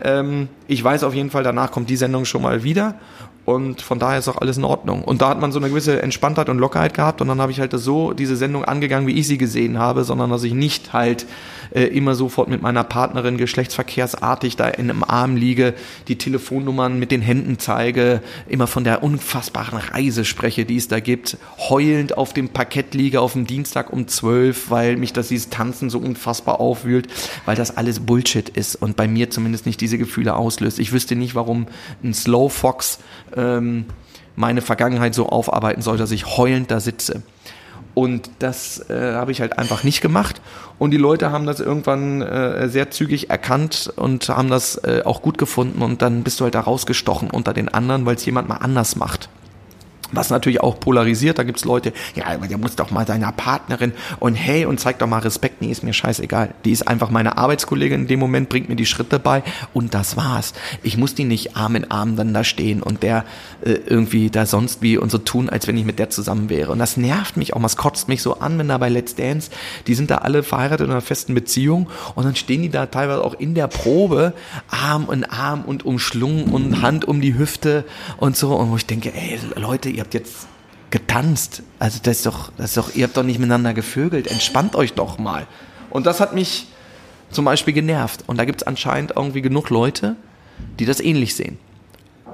[0.00, 2.94] ähm, ich weiß auf jeden Fall, danach kommt die Sendung schon mal wieder
[3.44, 5.04] und von daher ist auch alles in Ordnung.
[5.04, 7.60] Und da hat man so eine gewisse Entspanntheit und Lockerheit gehabt und dann habe ich
[7.60, 11.26] halt so diese Sendung angegangen, wie ich sie gesehen habe, sondern dass ich nicht halt
[11.74, 15.74] äh, immer sofort mit meiner Partnerin geschlechtsverkehrsartig da in einem Arm liege,
[16.08, 21.00] die Telefonnummern mit den Händen zeige, immer von der unfassbaren Reise spreche, die es da
[21.00, 21.36] gibt,
[21.68, 25.90] heulend auf dem Parkett liege auf dem Dienstag um zwölf, weil mich das dieses Tanzen
[25.90, 27.08] so unfassbar aufwühlt,
[27.44, 30.78] weil das alles Bullshit ist und bei mir zumindest nicht diese Gefühle auslöst.
[30.78, 31.66] Ich wüsste nicht, warum
[32.02, 33.00] ein Slow Fox
[33.36, 33.86] ähm,
[34.36, 37.22] meine Vergangenheit so aufarbeiten soll, dass ich heulend da sitze.
[37.94, 40.40] Und das äh, habe ich halt einfach nicht gemacht.
[40.78, 45.22] Und die Leute haben das irgendwann äh, sehr zügig erkannt und haben das äh, auch
[45.22, 45.80] gut gefunden.
[45.82, 48.96] Und dann bist du halt da rausgestochen unter den anderen, weil es jemand mal anders
[48.96, 49.28] macht.
[50.12, 53.92] Was natürlich auch polarisiert, da gibt's Leute, ja, aber der muss doch mal seiner Partnerin
[54.20, 56.54] und hey, und zeig doch mal Respekt, nee, ist mir scheißegal.
[56.64, 60.16] Die ist einfach meine Arbeitskollegin in dem Moment, bringt mir die Schritte bei und das
[60.16, 60.52] war's.
[60.82, 63.24] Ich muss die nicht Arm in Arm dann da stehen und der
[63.62, 66.72] äh, irgendwie da sonst wie und so tun, als wenn ich mit der zusammen wäre.
[66.72, 69.50] Und das nervt mich auch, es kotzt mich so an, wenn da bei Let's Dance,
[69.86, 73.24] die sind da alle verheiratet in einer festen Beziehung und dann stehen die da teilweise
[73.24, 74.34] auch in der Probe,
[74.68, 77.84] Arm in Arm und umschlungen und Hand um die Hüfte
[78.18, 80.46] und so und ich denke, ey, Leute, ihr habt jetzt
[80.90, 81.62] getanzt.
[81.78, 84.28] Also das ist doch, das ist doch, ihr habt doch nicht miteinander gevögelt.
[84.28, 85.46] Entspannt euch doch mal.
[85.90, 86.68] Und das hat mich
[87.30, 88.24] zum Beispiel genervt.
[88.26, 90.16] Und da gibt es anscheinend irgendwie genug Leute,
[90.78, 91.58] die das ähnlich sehen.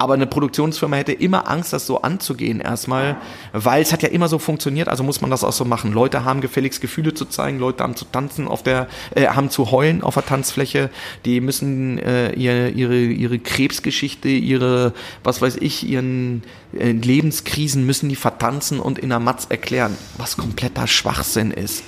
[0.01, 3.19] Aber eine Produktionsfirma hätte immer Angst, das so anzugehen erstmal,
[3.53, 5.93] weil es hat ja immer so funktioniert, also muss man das auch so machen.
[5.93, 9.71] Leute haben gefälligst Gefühle zu zeigen, Leute haben zu tanzen auf der, äh, haben zu
[9.71, 10.89] heulen auf der Tanzfläche,
[11.27, 18.09] die müssen äh, ihre, ihre, ihre Krebsgeschichte, ihre, was weiß ich, ihren äh, Lebenskrisen müssen
[18.09, 21.85] die vertanzen und in der Matz erklären, was kompletter Schwachsinn ist.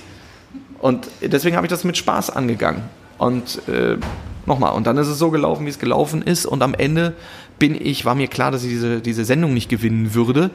[0.77, 2.83] Und deswegen habe ich das mit Spaß angegangen.
[3.17, 3.97] Und äh,
[4.45, 6.45] nochmal, und dann ist es so gelaufen, wie es gelaufen ist.
[6.45, 7.13] Und am Ende
[7.59, 10.51] bin ich, war mir klar, dass ich diese, diese Sendung nicht gewinnen würde.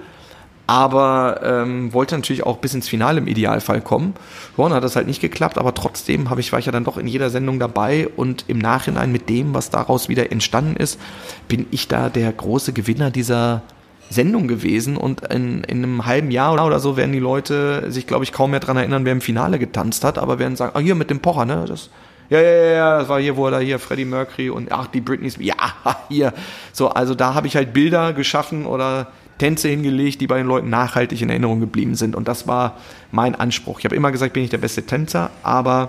[0.67, 4.13] Aber ähm, wollte natürlich auch bis ins Finale im Idealfall kommen.
[4.59, 7.07] Dann hat das halt nicht geklappt, aber trotzdem ich, war ich ja dann doch in
[7.07, 11.01] jeder Sendung dabei und im Nachhinein mit dem, was daraus wieder entstanden ist,
[11.49, 13.63] bin ich da der große Gewinner dieser
[14.11, 18.25] Sendung gewesen und in, in einem halben Jahr oder so werden die Leute sich, glaube
[18.25, 20.95] ich, kaum mehr dran erinnern, wer im Finale getanzt hat, aber werden sagen, ah, hier
[20.95, 21.91] mit dem Pocher, ne, das,
[22.31, 25.01] ja, ja, ja, das war hier, wo er da hier Freddie Mercury und ach, die
[25.01, 25.55] Britney ja,
[26.09, 26.35] hier.
[26.73, 30.69] So, also da habe ich halt Bilder geschaffen oder Tänze hingelegt, die bei den Leuten
[30.69, 32.15] nachhaltig in Erinnerung geblieben sind.
[32.15, 32.77] Und das war
[33.13, 33.79] mein Anspruch.
[33.79, 35.89] Ich habe immer gesagt, bin ich der beste Tänzer, aber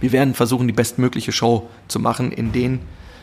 [0.00, 2.80] wir werden versuchen, die bestmögliche Show zu machen in den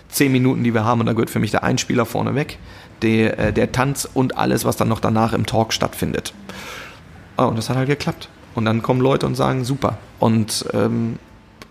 [0.09, 1.01] zehn Minuten, die wir haben.
[1.01, 2.59] Und da gehört für mich der Einspieler vorne weg,
[3.01, 6.33] der, äh, der Tanz und alles, was dann noch danach im Talk stattfindet.
[7.37, 8.29] Oh, und das hat halt geklappt.
[8.53, 9.97] Und dann kommen Leute und sagen, super.
[10.19, 11.17] Und ähm,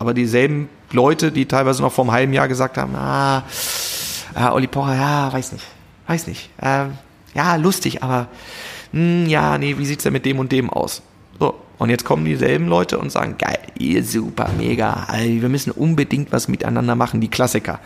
[0.01, 3.45] aber dieselben Leute, die teilweise noch vor einem halben Jahr gesagt haben, ah,
[4.35, 5.65] äh, Olli Pocher, ja, weiß nicht,
[6.07, 6.87] weiß nicht, äh,
[7.35, 8.29] ja, lustig, aber
[8.93, 11.03] mh, hm, ja, nee, wie sieht's denn mit dem und dem aus?
[11.39, 16.33] So, und jetzt kommen dieselben Leute und sagen, geil, ihr super, mega, wir müssen unbedingt
[16.33, 17.79] was miteinander machen, die Klassiker.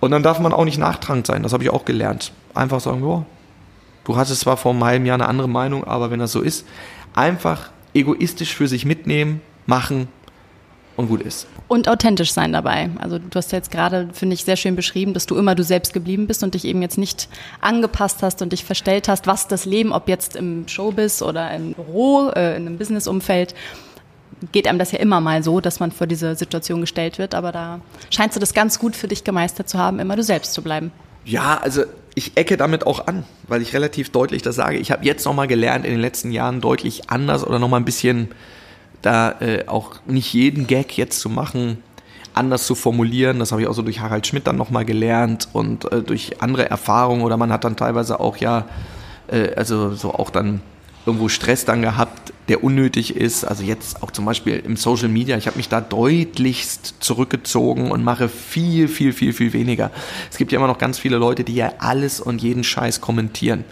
[0.00, 2.32] Und dann darf man auch nicht nachtragend sein, das habe ich auch gelernt.
[2.54, 3.26] Einfach sagen, ja,
[4.04, 6.66] du hattest zwar vor einem halben Jahr eine andere Meinung, aber wenn das so ist,
[7.14, 10.08] einfach egoistisch für sich mitnehmen, machen
[11.02, 11.46] und gut ist.
[11.68, 12.90] Und authentisch sein dabei.
[12.98, 15.64] Also du hast ja jetzt gerade, finde ich, sehr schön beschrieben, dass du immer du
[15.64, 17.28] selbst geblieben bist und dich eben jetzt nicht
[17.60, 21.74] angepasst hast und dich verstellt hast, was das Leben, ob jetzt im Showbiz oder im
[21.74, 23.54] Büro, äh, in einem Businessumfeld,
[24.50, 27.34] geht einem das ja immer mal so, dass man vor diese Situation gestellt wird.
[27.34, 30.54] Aber da scheinst du das ganz gut für dich gemeistert zu haben, immer du selbst
[30.54, 30.90] zu bleiben.
[31.24, 31.84] Ja, also
[32.14, 34.78] ich ecke damit auch an, weil ich relativ deutlich das sage.
[34.78, 38.28] Ich habe jetzt nochmal gelernt, in den letzten Jahren deutlich anders oder nochmal ein bisschen
[39.02, 41.78] da äh, auch nicht jeden Gag jetzt zu machen,
[42.34, 43.38] anders zu formulieren.
[43.38, 46.70] Das habe ich auch so durch Harald Schmidt dann nochmal gelernt und äh, durch andere
[46.70, 48.66] Erfahrungen oder man hat dann teilweise auch ja,
[49.28, 50.60] äh, also so auch dann
[51.04, 53.44] irgendwo Stress dann gehabt, der unnötig ist.
[53.44, 58.04] Also jetzt auch zum Beispiel im Social Media, ich habe mich da deutlichst zurückgezogen und
[58.04, 59.90] mache viel, viel, viel, viel weniger.
[60.30, 63.64] Es gibt ja immer noch ganz viele Leute, die ja alles und jeden Scheiß kommentieren.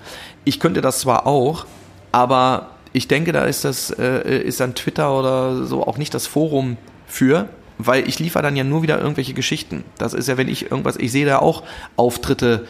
[0.45, 1.67] Ich könnte das zwar auch,
[2.11, 6.27] aber ich denke, da ist das, äh, ist dann Twitter oder so auch nicht das
[6.27, 6.77] Forum
[7.07, 7.49] für,
[7.79, 9.85] weil ich liefere dann ja nur wieder irgendwelche Geschichten.
[9.99, 11.63] Das ist ja, wenn ich irgendwas, ich sehe da auch
[11.97, 12.67] Auftritte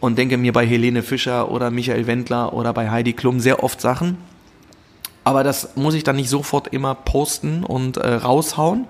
[0.00, 3.80] und denke mir bei Helene Fischer oder Michael Wendler oder bei Heidi Klum sehr oft
[3.80, 4.18] Sachen.
[5.24, 8.86] Aber das muss ich dann nicht sofort immer posten und äh, raushauen,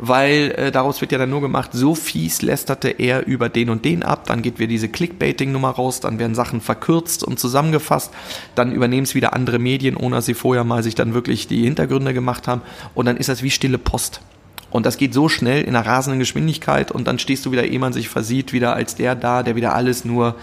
[0.00, 3.84] weil äh, daraus wird ja dann nur gemacht, so fies lästerte er über den und
[3.84, 8.10] den ab, dann geht wieder diese Clickbaiting-Nummer raus, dann werden Sachen verkürzt und zusammengefasst,
[8.54, 11.64] dann übernehmen es wieder andere Medien, ohne dass sie vorher mal sich dann wirklich die
[11.64, 12.62] Hintergründe gemacht haben
[12.94, 14.22] und dann ist das wie stille Post.
[14.70, 17.78] Und das geht so schnell in einer rasenden Geschwindigkeit und dann stehst du wieder, ehe
[17.78, 20.36] man sich versieht, wieder als der da, der wieder alles nur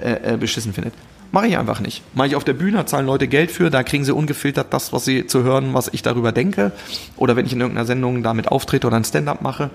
[0.00, 0.94] äh, äh beschissen findet.
[1.32, 2.02] Mache ich einfach nicht.
[2.14, 5.04] Mache ich auf der Bühne, zahlen Leute Geld für, da kriegen sie ungefiltert das, was
[5.04, 6.72] sie zu hören, was ich darüber denke.
[7.16, 9.70] Oder wenn ich in irgendeiner Sendung damit auftrete oder ein Stand-up mache.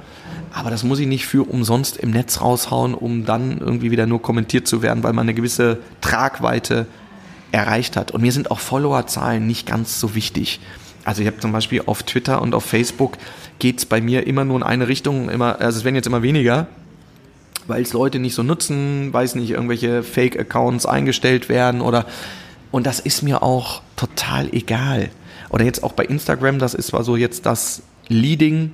[0.53, 4.21] Aber das muss ich nicht für umsonst im Netz raushauen, um dann irgendwie wieder nur
[4.21, 6.87] kommentiert zu werden, weil man eine gewisse Tragweite
[7.53, 8.11] erreicht hat.
[8.11, 10.59] Und mir sind auch Followerzahlen nicht ganz so wichtig.
[11.05, 13.17] Also ich habe zum Beispiel auf Twitter und auf Facebook
[13.59, 16.67] geht's bei mir immer nur in eine Richtung, immer, also es werden jetzt immer weniger,
[17.67, 22.05] weil es Leute nicht so nutzen, weiß nicht, irgendwelche Fake-Accounts eingestellt werden oder
[22.71, 25.09] und das ist mir auch total egal.
[25.49, 28.71] Oder jetzt auch bei Instagram, das ist zwar so jetzt das Leading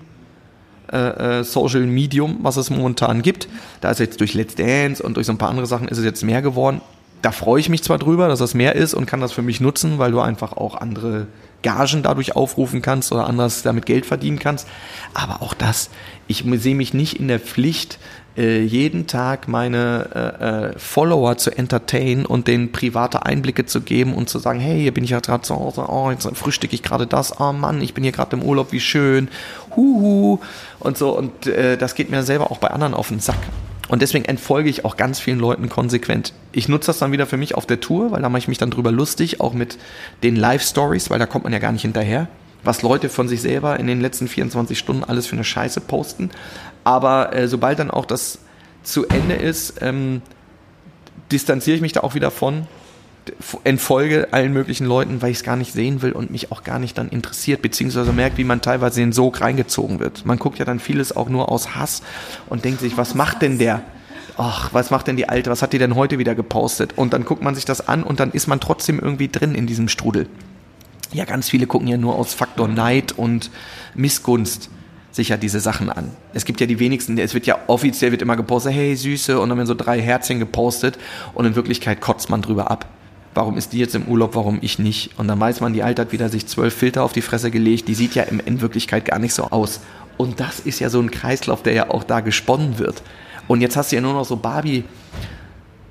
[0.92, 3.48] äh, äh, Social Medium, was es momentan gibt.
[3.80, 6.04] Da ist jetzt durch Let's Dance und durch so ein paar andere Sachen ist es
[6.04, 6.82] jetzt mehr geworden.
[7.22, 9.62] da freue ich mich zwar drüber, dass das mehr ist und kann das für mich
[9.62, 11.28] nutzen, weil du einfach auch andere
[11.62, 14.68] Gagen dadurch aufrufen kannst oder anders damit Geld verdienen kannst.
[15.14, 15.92] Aber auch das,
[16.28, 18.00] ich sehe mich nicht in der Pflicht,
[18.36, 24.30] jeden Tag meine äh, äh, Follower zu entertainen und denen private Einblicke zu geben und
[24.30, 27.08] zu sagen, hey, hier bin ich ja gerade zu Hause, oh, jetzt frühstücke ich gerade
[27.08, 29.28] das, oh Mann, ich bin hier gerade im Urlaub, wie schön,
[29.76, 30.40] huhu
[30.80, 31.18] und so.
[31.18, 33.40] Und äh, das geht mir selber auch bei anderen auf den Sack.
[33.90, 36.34] Und deswegen entfolge ich auch ganz vielen Leuten konsequent.
[36.54, 38.58] Ich nutze das dann wieder für mich auf der Tour, weil da mache ich mich
[38.58, 39.78] dann drüber lustig, auch mit
[40.24, 42.30] den Live-Stories, weil da kommt man ja gar nicht hinterher
[42.64, 46.30] was Leute von sich selber in den letzten 24 Stunden alles für eine Scheiße posten.
[46.84, 48.40] Aber äh, sobald dann auch das
[48.84, 50.22] zu Ende ist, ähm,
[51.32, 52.68] distanziere ich mich da auch wieder von,
[53.64, 56.80] entfolge allen möglichen Leuten, weil ich es gar nicht sehen will und mich auch gar
[56.80, 60.26] nicht dann interessiert, beziehungsweise merkt, wie man teilweise in Sog reingezogen wird.
[60.26, 62.02] Man guckt ja dann vieles auch nur aus Hass
[62.50, 63.84] und denkt sich, was macht denn der?
[64.38, 65.52] Ach, was macht denn die Alte?
[65.52, 66.94] Was hat die denn heute wieder gepostet?
[66.96, 69.68] Und dann guckt man sich das an und dann ist man trotzdem irgendwie drin in
[69.68, 70.28] diesem Strudel.
[71.14, 73.52] Ja, ganz viele gucken ja nur aus Faktor Neid und
[73.96, 74.70] Missgunst
[75.12, 76.12] sich ja diese Sachen an.
[76.34, 79.50] Es gibt ja die wenigsten, es wird ja offiziell wird immer gepostet, hey Süße, und
[79.50, 80.98] dann werden so drei Herzchen gepostet
[81.34, 82.86] und in Wirklichkeit kotzt man drüber ab.
[83.34, 85.18] Warum ist die jetzt im Urlaub, warum ich nicht?
[85.18, 87.88] Und dann weiß man, die Alte hat wieder sich zwölf Filter auf die Fresse gelegt,
[87.88, 89.82] die sieht ja in Wirklichkeit gar nicht so aus.
[90.18, 93.02] Und das ist ja so ein Kreislauf, der ja auch da gesponnen wird.
[93.48, 94.84] Und jetzt hast du ja nur noch so Barbie,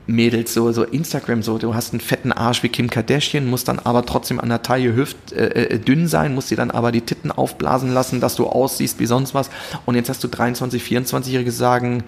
[0.07, 3.79] Mädels, so, so Instagram, so, du hast einen fetten Arsch wie Kim Kardashian, musst dann
[3.79, 7.03] aber trotzdem an der Taille hüft äh, äh, dünn sein, musst dir dann aber die
[7.03, 9.51] Titten aufblasen lassen, dass du aussiehst wie sonst was.
[9.87, 12.03] Und jetzt hast du 23, 24-Jährige sagen,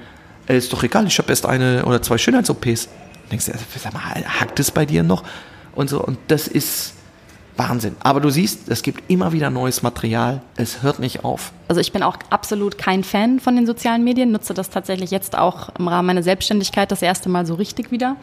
[0.48, 2.88] äh, ist doch egal, ich habe erst eine oder zwei Schönheits-OPs.
[3.30, 5.22] Denkst du, sag mal, hackt es bei dir noch?
[5.74, 6.94] Und so, und das ist,
[7.56, 7.96] Wahnsinn.
[8.00, 10.40] Aber du siehst, es gibt immer wieder neues Material.
[10.56, 11.52] Es hört nicht auf.
[11.68, 15.36] Also ich bin auch absolut kein Fan von den sozialen Medien, nutze das tatsächlich jetzt
[15.36, 18.16] auch im Rahmen meiner Selbstständigkeit das erste Mal so richtig wieder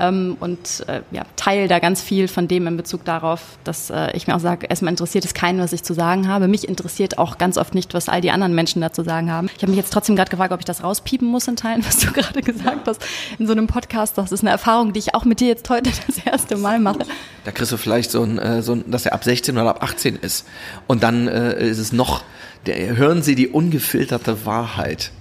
[0.00, 4.16] ähm, und äh, ja, teile da ganz viel von dem in Bezug darauf, dass äh,
[4.16, 6.48] ich mir auch sage, erstmal interessiert es keinen, was ich zu sagen habe.
[6.48, 9.50] Mich interessiert auch ganz oft nicht, was all die anderen Menschen dazu sagen haben.
[9.54, 11.98] Ich habe mich jetzt trotzdem gerade gefragt, ob ich das rauspiepen muss in Teilen, was
[11.98, 13.04] du gerade gesagt hast
[13.38, 14.16] in so einem Podcast.
[14.16, 17.00] Das ist eine Erfahrung, die ich auch mit dir jetzt heute das erste Mal mache.
[17.44, 19.82] Da kriegst du vielleicht so ein, äh, so ein dass er ab 16 oder ab
[19.82, 20.46] 18 ist.
[20.86, 22.22] Und dann äh, ist es noch
[22.66, 25.12] der, hören Sie die ungefilterte Wahrheit.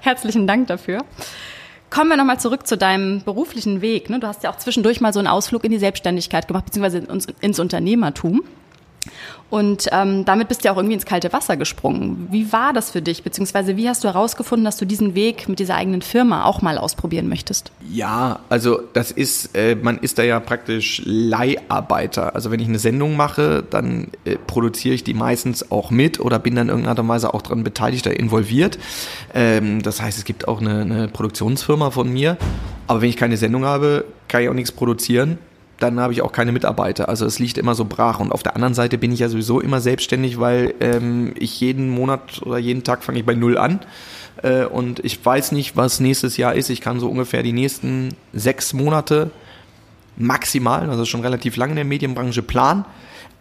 [0.00, 1.04] Herzlichen Dank dafür.
[1.92, 4.08] Kommen wir nochmal zurück zu deinem beruflichen Weg.
[4.08, 4.18] Ne?
[4.18, 7.06] Du hast ja auch zwischendurch mal so einen Ausflug in die Selbstständigkeit gemacht, beziehungsweise
[7.42, 8.42] ins Unternehmertum.
[9.50, 12.28] Und ähm, damit bist du ja auch irgendwie ins kalte Wasser gesprungen.
[12.30, 13.22] Wie war das für dich?
[13.22, 16.78] Beziehungsweise wie hast du herausgefunden, dass du diesen Weg mit dieser eigenen Firma auch mal
[16.78, 17.70] ausprobieren möchtest?
[17.90, 22.34] Ja, also das ist, äh, man ist da ja praktisch Leiharbeiter.
[22.34, 26.38] Also wenn ich eine Sendung mache, dann äh, produziere ich die meistens auch mit oder
[26.38, 28.78] bin dann in irgendeiner Weise auch daran beteiligt oder involviert.
[29.34, 32.38] Ähm, das heißt, es gibt auch eine, eine Produktionsfirma von mir.
[32.86, 35.38] Aber wenn ich keine Sendung habe, kann ich auch nichts produzieren
[35.82, 37.08] dann habe ich auch keine Mitarbeiter.
[37.08, 38.20] Also es liegt immer so brach.
[38.20, 41.90] Und auf der anderen Seite bin ich ja sowieso immer selbstständig, weil ähm, ich jeden
[41.90, 43.80] Monat oder jeden Tag fange ich bei null an.
[44.42, 46.70] Äh, und ich weiß nicht, was nächstes Jahr ist.
[46.70, 49.30] Ich kann so ungefähr die nächsten sechs Monate
[50.16, 52.84] maximal, also schon relativ lange in der Medienbranche planen.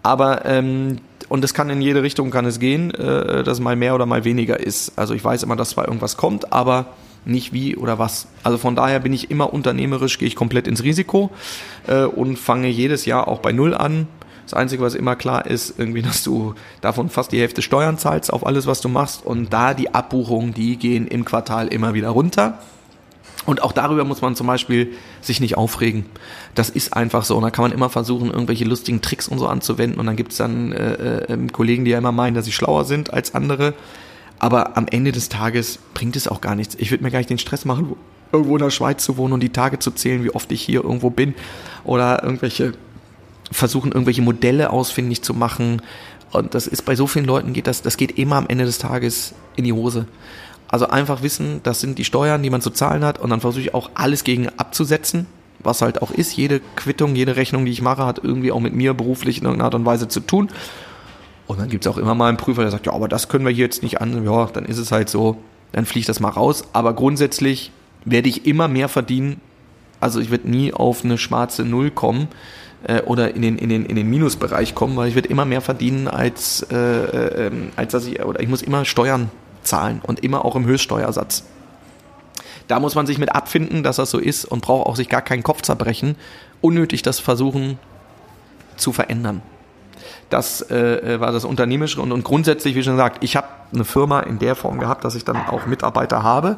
[0.03, 0.97] Aber ähm,
[1.29, 4.25] und es kann in jede Richtung kann es gehen, äh, dass mal mehr oder mal
[4.25, 4.97] weniger ist.
[4.97, 6.87] Also ich weiß immer, dass zwar irgendwas kommt, aber
[7.25, 8.27] nicht wie oder was.
[8.43, 11.31] Also von daher bin ich immer unternehmerisch, gehe ich komplett ins Risiko
[11.87, 14.07] äh, und fange jedes Jahr auch bei Null an.
[14.45, 18.33] Das Einzige, was immer klar ist, irgendwie, dass du davon fast die Hälfte Steuern zahlst
[18.33, 19.25] auf alles, was du machst.
[19.25, 22.59] Und da die Abbuchungen, die gehen im Quartal immer wieder runter.
[23.45, 26.05] Und auch darüber muss man zum Beispiel sich nicht aufregen.
[26.53, 27.37] Das ist einfach so.
[27.37, 29.99] Und da kann man immer versuchen, irgendwelche lustigen Tricks und so anzuwenden.
[29.99, 32.85] Und dann gibt es dann äh, äh, Kollegen, die ja immer meinen, dass sie schlauer
[32.85, 33.73] sind als andere.
[34.41, 36.73] Aber am Ende des Tages bringt es auch gar nichts.
[36.79, 37.95] Ich würde mir gar nicht den Stress machen,
[38.31, 40.83] irgendwo in der Schweiz zu wohnen und die Tage zu zählen, wie oft ich hier
[40.83, 41.35] irgendwo bin.
[41.83, 42.73] Oder irgendwelche
[43.51, 45.83] versuchen, irgendwelche Modelle ausfindig zu machen.
[46.31, 48.79] Und das ist bei so vielen Leuten geht das, das geht immer am Ende des
[48.79, 50.07] Tages in die Hose.
[50.67, 53.61] Also einfach wissen, das sind die Steuern, die man zu zahlen hat und dann versuche
[53.61, 55.27] ich auch alles gegen abzusetzen,
[55.59, 56.35] was halt auch ist.
[56.35, 59.65] Jede Quittung, jede Rechnung, die ich mache, hat irgendwie auch mit mir beruflich in irgendeiner
[59.65, 60.49] Art und Weise zu tun.
[61.51, 63.43] Und dann gibt es auch immer mal einen Prüfer, der sagt, ja, aber das können
[63.43, 64.23] wir hier jetzt nicht an.
[64.23, 65.35] Ja, dann ist es halt so,
[65.73, 66.63] dann fliegt das mal raus.
[66.71, 67.73] Aber grundsätzlich
[68.05, 69.41] werde ich immer mehr verdienen.
[69.99, 72.29] Also ich werde nie auf eine schwarze Null kommen
[72.87, 75.59] äh, oder in den, in, den, in den Minusbereich kommen, weil ich werde immer mehr
[75.59, 79.29] verdienen, als, äh, äh, als dass ich, oder ich muss immer Steuern
[79.61, 81.43] zahlen und immer auch im Höchststeuersatz.
[82.69, 85.21] Da muss man sich mit abfinden, dass das so ist und braucht auch sich gar
[85.21, 86.15] keinen Kopf zerbrechen,
[86.61, 87.77] unnötig das versuchen
[88.77, 89.41] zu verändern.
[90.31, 92.01] Das äh, war das Unternehmerische.
[92.01, 95.15] Und, und grundsätzlich, wie schon gesagt, ich habe eine Firma in der Form gehabt, dass
[95.15, 96.57] ich dann auch Mitarbeiter habe,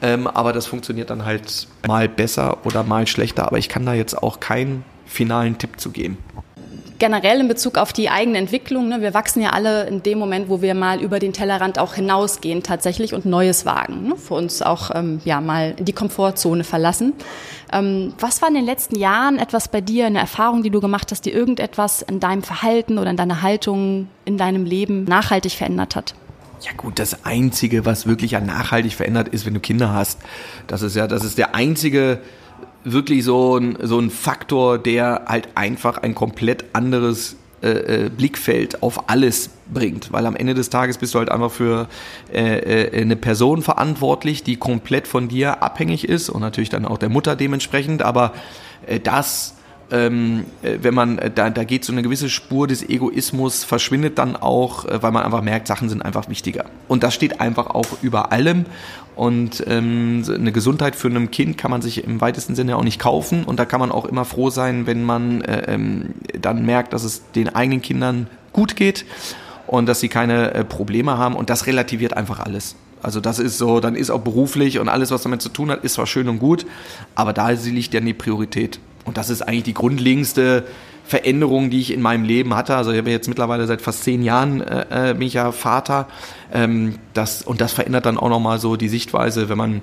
[0.00, 3.94] ähm, aber das funktioniert dann halt mal besser oder mal schlechter, aber ich kann da
[3.94, 6.18] jetzt auch keinen finalen Tipp zu geben
[7.00, 10.48] generell in Bezug auf die eigene Entwicklung, ne, wir wachsen ja alle in dem Moment,
[10.48, 14.62] wo wir mal über den Tellerrand auch hinausgehen tatsächlich und Neues wagen, ne, für uns
[14.62, 17.14] auch ähm, ja mal die Komfortzone verlassen.
[17.72, 21.10] Ähm, was war in den letzten Jahren etwas bei dir, eine Erfahrung, die du gemacht
[21.10, 25.96] hast, die irgendetwas in deinem Verhalten oder in deiner Haltung in deinem Leben nachhaltig verändert
[25.96, 26.14] hat?
[26.60, 30.20] Ja gut, das Einzige, was wirklich ja nachhaltig verändert, ist, wenn du Kinder hast.
[30.66, 32.20] Das ist ja, das ist der einzige
[32.84, 38.82] wirklich so ein, so ein Faktor, der halt einfach ein komplett anderes äh, äh, Blickfeld
[38.82, 41.88] auf alles bringt, weil am Ende des Tages bist du halt einfach für
[42.32, 46.96] äh, äh, eine Person verantwortlich, die komplett von dir abhängig ist und natürlich dann auch
[46.96, 48.32] der Mutter dementsprechend, aber
[48.86, 49.56] äh, das
[49.92, 54.18] ähm, äh, wenn man, äh, da, da geht so eine gewisse Spur des Egoismus, verschwindet
[54.18, 56.66] dann auch, weil man einfach merkt, Sachen sind einfach wichtiger.
[56.88, 58.66] Und das steht einfach auch über allem.
[59.16, 62.98] Und ähm, eine Gesundheit für ein Kind kann man sich im weitesten Sinne auch nicht
[62.98, 63.44] kaufen.
[63.44, 67.04] Und da kann man auch immer froh sein, wenn man äh, ähm, dann merkt, dass
[67.04, 69.04] es den eigenen Kindern gut geht
[69.66, 71.36] und dass sie keine äh, Probleme haben.
[71.36, 72.76] Und das relativiert einfach alles.
[73.02, 75.84] Also das ist so, dann ist auch beruflich und alles, was damit zu tun hat,
[75.84, 76.66] ist zwar schön und gut,
[77.14, 78.78] aber da liegt ja die Priorität.
[79.04, 80.64] Und das ist eigentlich die grundlegendste
[81.10, 82.76] Veränderung, die ich in meinem Leben hatte.
[82.76, 86.06] Also ich habe jetzt mittlerweile seit fast zehn Jahren äh, äh, bin ich ja Vater.
[86.52, 89.82] Ähm, das, und das verändert dann auch nochmal so die Sichtweise, wenn man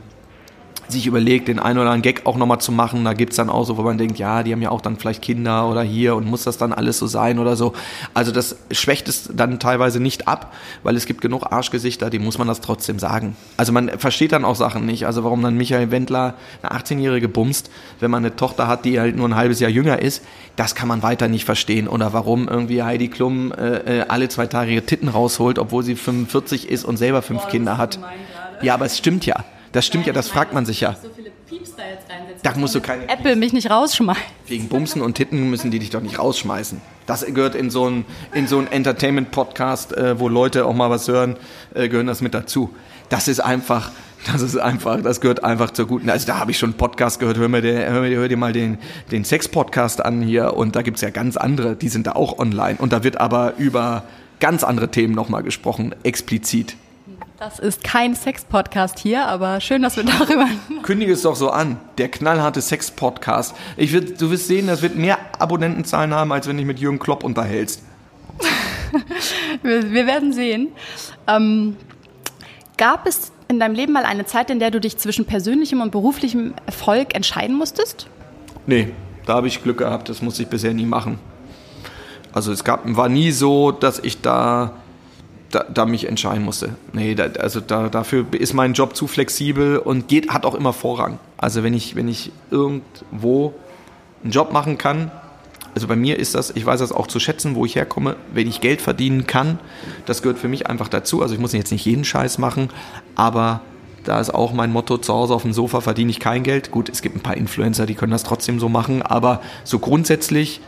[0.92, 3.04] sich überlegt, den einen oder anderen Gag auch nochmal zu machen.
[3.04, 5.22] Da gibt's dann auch so, wo man denkt, ja, die haben ja auch dann vielleicht
[5.22, 7.74] Kinder oder hier und muss das dann alles so sein oder so.
[8.14, 12.38] Also das schwächt es dann teilweise nicht ab, weil es gibt genug Arschgesichter, die muss
[12.38, 13.36] man das trotzdem sagen.
[13.58, 15.06] Also man versteht dann auch Sachen nicht.
[15.06, 17.70] Also warum dann Michael Wendler eine 18-Jährige bumst,
[18.00, 20.24] wenn man eine Tochter hat, die halt nur ein halbes Jahr jünger ist,
[20.56, 21.88] das kann man weiter nicht verstehen.
[21.88, 25.96] Oder warum irgendwie Heidi Klum äh, äh alle zwei Tage ihre Titten rausholt, obwohl sie
[25.96, 28.00] 45 ist und selber fünf Boah, Kinder hat.
[28.62, 29.44] Ja, aber es stimmt ja.
[29.78, 30.96] Das stimmt ja, das fragt man sich ja.
[32.42, 33.08] Da musst du keine.
[33.08, 34.24] Apple mich nicht rausschmeißen.
[34.48, 36.82] Wegen Bumsen und Titten müssen die dich doch nicht rausschmeißen.
[37.06, 41.36] Das gehört in so einen so Entertainment-Podcast, äh, wo Leute auch mal was hören,
[41.76, 42.74] äh, gehören das mit dazu.
[43.10, 43.92] Das ist einfach,
[44.26, 46.10] das ist einfach, das gehört einfach zur guten.
[46.10, 48.36] Also da habe ich schon einen Podcast gehört, hör mir, der, hör, mir, hör dir
[48.36, 48.80] mal den,
[49.12, 52.40] den Sex-Podcast an hier und da gibt es ja ganz andere, die sind da auch
[52.40, 52.80] online.
[52.80, 54.06] Und da wird aber über
[54.40, 56.76] ganz andere Themen nochmal gesprochen, explizit.
[57.40, 60.48] Das ist kein Sex-Podcast hier, aber schön, dass wir darüber.
[60.82, 61.80] Kündige es doch so an.
[62.00, 63.56] Der knallharte Sex-Podcast.
[63.76, 66.98] Ich wird, du wirst sehen, das wird mehr Abonnentenzahlen haben, als wenn dich mit Jürgen
[66.98, 67.84] Klopp unterhältst.
[69.62, 70.70] wir, wir, werden sehen.
[71.28, 71.76] Ähm,
[72.76, 75.92] gab es in deinem Leben mal eine Zeit, in der du dich zwischen persönlichem und
[75.92, 78.08] beruflichem Erfolg entscheiden musstest?
[78.66, 78.94] Nee,
[79.28, 80.10] da habe ich Glück gehabt.
[80.10, 81.20] Das musste ich bisher nie machen.
[82.34, 84.74] Also es gab, war nie so, dass ich da
[85.52, 86.76] da, da mich entscheiden musste.
[86.94, 90.74] Nee, da, also da, dafür ist mein Job zu flexibel und geht, hat auch immer
[90.74, 91.20] Vorrang.
[91.38, 93.54] Also wenn ich, wenn ich irgendwo
[94.24, 95.12] einen Job machen kann,
[95.74, 98.48] also bei mir ist das, ich weiß das auch zu schätzen, wo ich herkomme, wenn
[98.48, 99.60] ich Geld verdienen kann,
[100.06, 101.22] das gehört für mich einfach dazu.
[101.22, 102.70] Also ich muss jetzt nicht jeden Scheiß machen,
[103.16, 103.62] aber
[104.04, 106.72] da ist auch mein Motto, zu Hause auf dem Sofa verdiene ich kein Geld.
[106.72, 110.62] Gut, es gibt ein paar Influencer, die können das trotzdem so machen, aber so grundsätzlich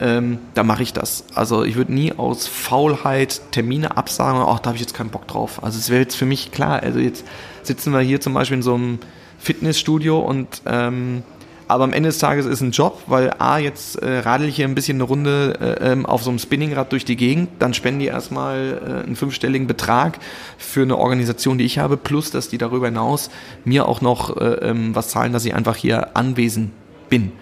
[0.00, 1.24] ähm, da mache ich das.
[1.34, 5.26] Also ich würde nie aus Faulheit Termine absagen, ach, da habe ich jetzt keinen Bock
[5.26, 5.62] drauf.
[5.62, 7.24] Also es wäre jetzt für mich klar, also jetzt
[7.62, 8.98] sitzen wir hier zum Beispiel in so einem
[9.38, 11.22] Fitnessstudio und ähm,
[11.68, 14.68] aber am Ende des Tages ist ein Job, weil A, jetzt äh, radel ich hier
[14.68, 18.00] ein bisschen eine Runde äh, ähm, auf so einem Spinningrad durch die Gegend, dann spenden
[18.00, 20.18] die erstmal äh, einen fünfstelligen Betrag
[20.58, 23.30] für eine Organisation, die ich habe, plus dass die darüber hinaus
[23.64, 26.70] mir auch noch äh, ähm, was zahlen, dass ich einfach hier anwesend
[27.08, 27.32] bin.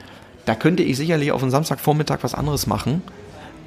[0.46, 3.02] Da könnte ich sicherlich auf einen Samstagvormittag was anderes machen.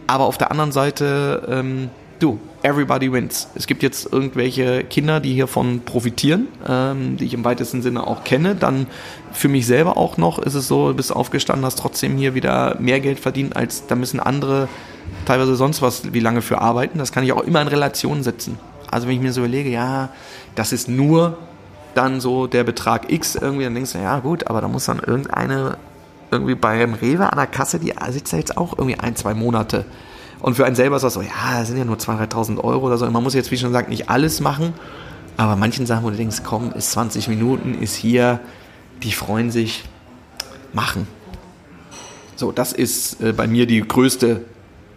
[0.06, 3.50] Aber auf der anderen Seite, ähm, du, everybody wins.
[3.56, 8.24] Es gibt jetzt irgendwelche Kinder, die hiervon profitieren, ähm, die ich im weitesten Sinne auch
[8.24, 8.56] kenne.
[8.56, 8.88] Dann
[9.32, 12.78] für mich selber auch noch ist es so, du bist aufgestanden, hast trotzdem hier wieder
[12.80, 14.68] mehr Geld verdient, als da müssen andere
[15.26, 17.00] teilweise sonst was wie lange für arbeiten.
[17.00, 18.58] Das kann ich auch immer in Relation setzen.
[18.90, 20.10] Also wenn ich mir so überlege, ja,
[20.56, 21.38] das ist nur
[21.94, 25.00] dann so der Betrag X irgendwie, dann denkst du, ja gut, aber da muss dann
[25.00, 25.78] irgendeine
[26.32, 29.86] irgendwie beim Rewe an der Kasse, die sitzt ja jetzt auch irgendwie ein, zwei Monate.
[30.40, 32.86] Und für einen selber ist das so, ja, das sind ja nur 2.000, 3.000 Euro
[32.88, 33.10] oder so.
[33.10, 34.74] man muss jetzt, wie schon gesagt, nicht alles machen.
[35.36, 38.40] Aber manchen Sachen, wo du denkst, komm, ist 20 Minuten, ist hier,
[39.04, 39.84] die freuen sich,
[40.74, 41.08] machen.
[42.36, 44.46] So, das ist äh, bei mir die größte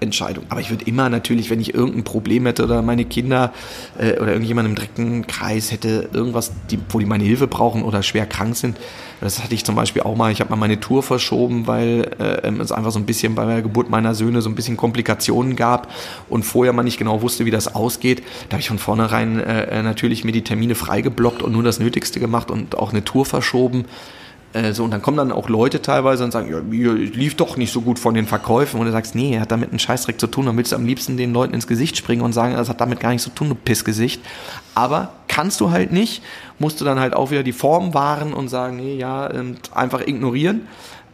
[0.01, 0.44] Entscheidung.
[0.48, 3.53] Aber ich würde immer natürlich, wenn ich irgendein Problem hätte oder meine Kinder
[3.98, 8.03] äh, oder irgendjemand im direkten Kreis hätte irgendwas, die, wo die meine Hilfe brauchen oder
[8.03, 8.76] schwer krank sind.
[9.20, 10.32] Das hatte ich zum Beispiel auch mal.
[10.32, 13.62] Ich habe mal meine Tour verschoben, weil äh, es einfach so ein bisschen bei der
[13.62, 15.92] Geburt meiner Söhne so ein bisschen Komplikationen gab
[16.28, 18.22] und vorher man nicht genau wusste, wie das ausgeht.
[18.48, 21.80] Da habe ich von vornherein äh, äh natürlich mir die Termine freigeblockt und nur das
[21.80, 23.84] Nötigste gemacht und auch eine Tour verschoben.
[24.53, 27.57] Äh, so, und dann kommen dann auch Leute teilweise und sagen, ja, mir lief doch
[27.57, 28.80] nicht so gut von den Verkäufen.
[28.80, 30.46] Und du sagst, nee, hat damit einen Scheißdreck zu tun.
[30.46, 33.01] Dann willst du am liebsten den Leuten ins Gesicht springen und sagen, das hat damit
[33.01, 34.20] gar nichts zu tun, du Pissgesicht.
[34.74, 36.22] Aber kannst du halt nicht,
[36.59, 39.30] musst du dann halt auch wieder die Form wahren und sagen, nee, ja,
[39.72, 40.62] einfach ignorieren.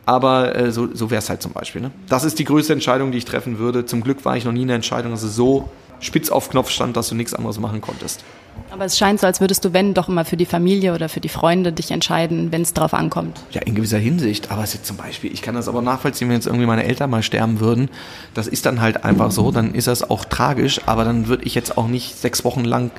[0.07, 1.82] Aber äh, so, so wäre es halt zum Beispiel.
[1.82, 1.91] Ne?
[2.09, 3.84] Das ist die größte Entscheidung, die ich treffen würde.
[3.87, 5.68] Zum Glück war ich noch nie in der Entscheidung, dass es so
[6.01, 8.25] spitz auf Knopf stand, dass du nichts anderes machen konntest.
[8.71, 11.21] Aber es scheint so, als würdest du, wenn, doch immer für die Familie oder für
[11.21, 13.39] die Freunde dich entscheiden, wenn es darauf ankommt.
[13.51, 14.51] Ja, in gewisser Hinsicht.
[14.51, 17.11] Aber es ist zum Beispiel, ich kann das aber nachvollziehen, wenn jetzt irgendwie meine Eltern
[17.11, 17.91] mal sterben würden.
[18.35, 21.55] Das ist dann halt einfach so, dann ist das auch tragisch, aber dann würde ich
[21.55, 22.91] jetzt auch nicht sechs Wochen lang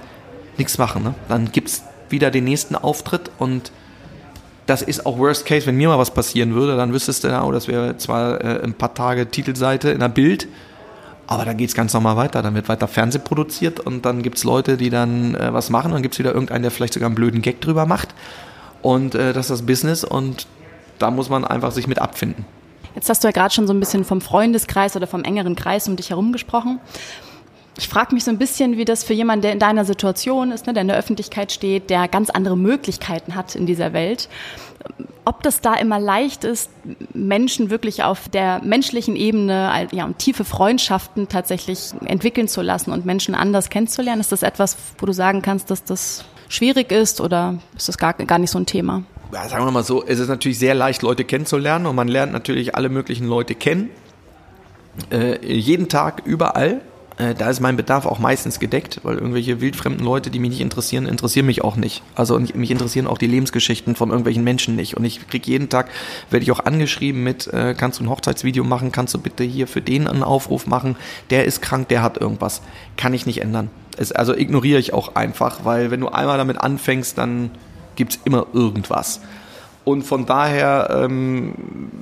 [0.57, 1.03] nichts machen.
[1.03, 1.15] Ne?
[1.27, 3.71] Dann es wieder den nächsten Auftritt und
[4.65, 7.51] das ist auch Worst Case, wenn mir mal was passieren würde, dann wüsstest du, oh,
[7.51, 10.47] das wäre zwar äh, ein paar Tage Titelseite in der Bild,
[11.27, 12.41] aber dann geht es ganz normal weiter.
[12.41, 15.91] Dann wird weiter Fernseh produziert und dann gibt es Leute, die dann äh, was machen.
[15.91, 18.15] Dann gibt es wieder irgendeinen, der vielleicht sogar einen blöden Gag drüber macht.
[18.81, 20.47] Und äh, das ist das Business und
[20.99, 22.45] da muss man einfach sich mit abfinden.
[22.95, 25.87] Jetzt hast du ja gerade schon so ein bisschen vom Freundeskreis oder vom engeren Kreis
[25.87, 26.79] um dich herum gesprochen.
[27.77, 30.65] Ich frage mich so ein bisschen, wie das für jemanden, der in deiner Situation ist,
[30.65, 34.29] ne, der in der Öffentlichkeit steht, der ganz andere Möglichkeiten hat in dieser Welt
[35.27, 36.69] ob das da immer leicht ist,
[37.13, 43.05] Menschen wirklich auf der menschlichen Ebene ja, und tiefe Freundschaften tatsächlich entwickeln zu lassen und
[43.05, 44.21] Menschen anders kennenzulernen.
[44.21, 48.13] Ist das etwas, wo du sagen kannst, dass das schwierig ist oder ist das gar,
[48.13, 49.03] gar nicht so ein Thema?
[49.33, 52.31] Ja, sagen wir mal so, es ist natürlich sehr leicht, Leute kennenzulernen und man lernt
[52.31, 53.89] natürlich alle möglichen Leute kennen.
[55.11, 56.79] Äh, jeden Tag, überall.
[57.17, 60.61] Äh, da ist mein Bedarf auch meistens gedeckt, weil irgendwelche wildfremden Leute, die mich nicht
[60.61, 62.03] interessieren, interessieren mich auch nicht.
[62.15, 64.95] Also mich interessieren auch die Lebensgeschichten von irgendwelchen Menschen nicht.
[64.95, 65.89] Und ich kriege jeden Tag,
[66.29, 69.67] werde ich auch angeschrieben mit, äh, kannst du ein Hochzeitsvideo machen, kannst du bitte hier
[69.67, 70.95] für den einen Aufruf machen,
[71.29, 72.61] der ist krank, der hat irgendwas.
[72.97, 73.69] Kann ich nicht ändern.
[73.97, 77.49] Es, also ignoriere ich auch einfach, weil wenn du einmal damit anfängst, dann
[77.95, 79.21] gibt's immer irgendwas.
[79.87, 81.53] Und von daher ähm,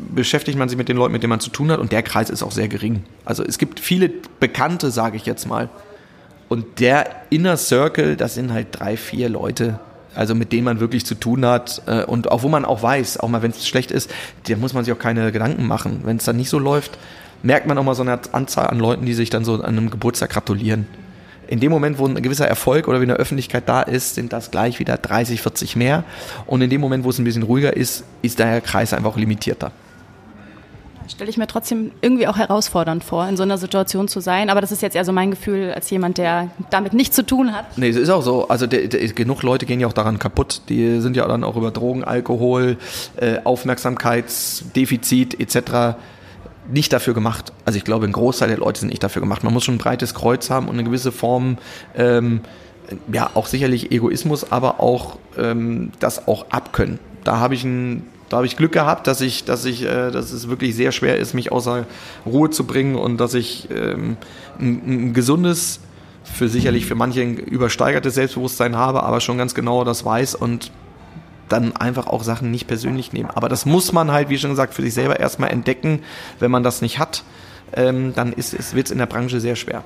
[0.09, 1.79] beschäftigt man sich mit den Leuten, mit denen man zu tun hat.
[1.79, 3.03] Und der Kreis ist auch sehr gering.
[3.25, 4.09] Also es gibt viele
[4.39, 5.69] Bekannte, sage ich jetzt mal.
[6.49, 9.79] Und der Inner Circle, das sind halt drei, vier Leute,
[10.15, 11.83] also mit denen man wirklich zu tun hat.
[11.85, 14.09] Äh, und auch wo man auch weiß, auch mal wenn es schlecht ist,
[14.47, 16.01] da muss man sich auch keine Gedanken machen.
[16.05, 16.97] Wenn es dann nicht so läuft,
[17.43, 19.91] merkt man auch mal so eine Anzahl an Leuten, die sich dann so an einem
[19.91, 20.87] Geburtstag gratulieren
[21.47, 24.51] in dem Moment, wo ein gewisser Erfolg oder wie eine Öffentlichkeit da ist, sind das
[24.51, 26.03] gleich wieder 30, 40 mehr.
[26.45, 29.17] Und in dem Moment, wo es ein bisschen ruhiger ist, ist der Kreis einfach auch
[29.17, 29.71] limitierter.
[31.07, 34.49] Stelle ich mir trotzdem irgendwie auch herausfordernd vor, in so einer Situation zu sein.
[34.49, 37.53] Aber das ist jetzt eher so mein Gefühl als jemand, der damit nichts zu tun
[37.53, 37.77] hat.
[37.77, 38.47] Nee, es ist auch so.
[38.47, 40.63] Also der, der, genug Leute gehen ja auch daran kaputt.
[40.67, 42.77] Die sind ja dann auch über Drogen, Alkohol,
[43.17, 45.95] äh, Aufmerksamkeitsdefizit etc
[46.69, 47.53] nicht dafür gemacht.
[47.65, 49.43] Also ich glaube, ein Großteil der Leute sind nicht dafür gemacht.
[49.43, 51.57] Man muss schon ein breites Kreuz haben und eine gewisse Form,
[51.95, 52.41] ähm,
[53.11, 56.99] ja, auch sicherlich Egoismus, aber auch ähm, das auch abkönnen.
[57.23, 60.31] Da habe ich ein da habe ich Glück gehabt, dass ich, dass ich, äh, dass
[60.31, 61.85] es wirklich sehr schwer ist, mich außer
[62.25, 64.17] Ruhe zu bringen und dass ich ähm,
[64.59, 65.79] ein, ein gesundes,
[66.23, 70.71] für sicherlich für manche ein übersteigertes Selbstbewusstsein habe, aber schon ganz genau das weiß und
[71.49, 73.29] dann einfach auch Sachen nicht persönlich nehmen.
[73.29, 76.01] Aber das muss man halt, wie schon gesagt, für sich selber erstmal entdecken.
[76.39, 77.23] Wenn man das nicht hat,
[77.73, 79.83] ähm, dann ist, ist, wird es in der Branche sehr schwer.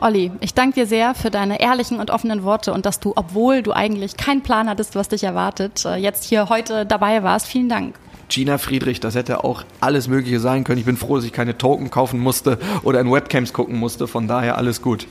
[0.00, 3.62] Olli, ich danke dir sehr für deine ehrlichen und offenen Worte und dass du, obwohl
[3.62, 7.46] du eigentlich keinen Plan hattest, was dich erwartet, äh, jetzt hier heute dabei warst.
[7.46, 7.94] Vielen Dank.
[8.28, 10.78] Gina Friedrich, das hätte auch alles Mögliche sein können.
[10.78, 14.08] Ich bin froh, dass ich keine Token kaufen musste oder in Webcams gucken musste.
[14.08, 15.06] Von daher alles gut.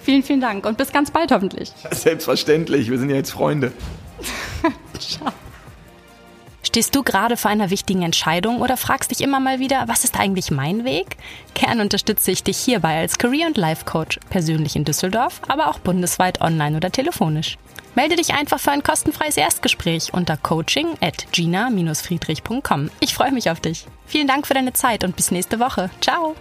[0.00, 1.72] Vielen, vielen Dank und bis ganz bald hoffentlich.
[1.90, 3.72] Selbstverständlich, wir sind ja jetzt Freunde.
[6.62, 10.18] Stehst du gerade vor einer wichtigen Entscheidung oder fragst dich immer mal wieder, was ist
[10.18, 11.16] eigentlich mein Weg?
[11.54, 16.40] Gern unterstütze ich dich hierbei als Career- und Life-Coach, persönlich in Düsseldorf, aber auch bundesweit
[16.40, 17.58] online oder telefonisch.
[17.94, 22.90] Melde dich einfach für ein kostenfreies Erstgespräch unter coaching at gina-friedrich.com.
[22.98, 23.86] Ich freue mich auf dich.
[24.06, 25.90] Vielen Dank für deine Zeit und bis nächste Woche.
[26.00, 26.34] Ciao!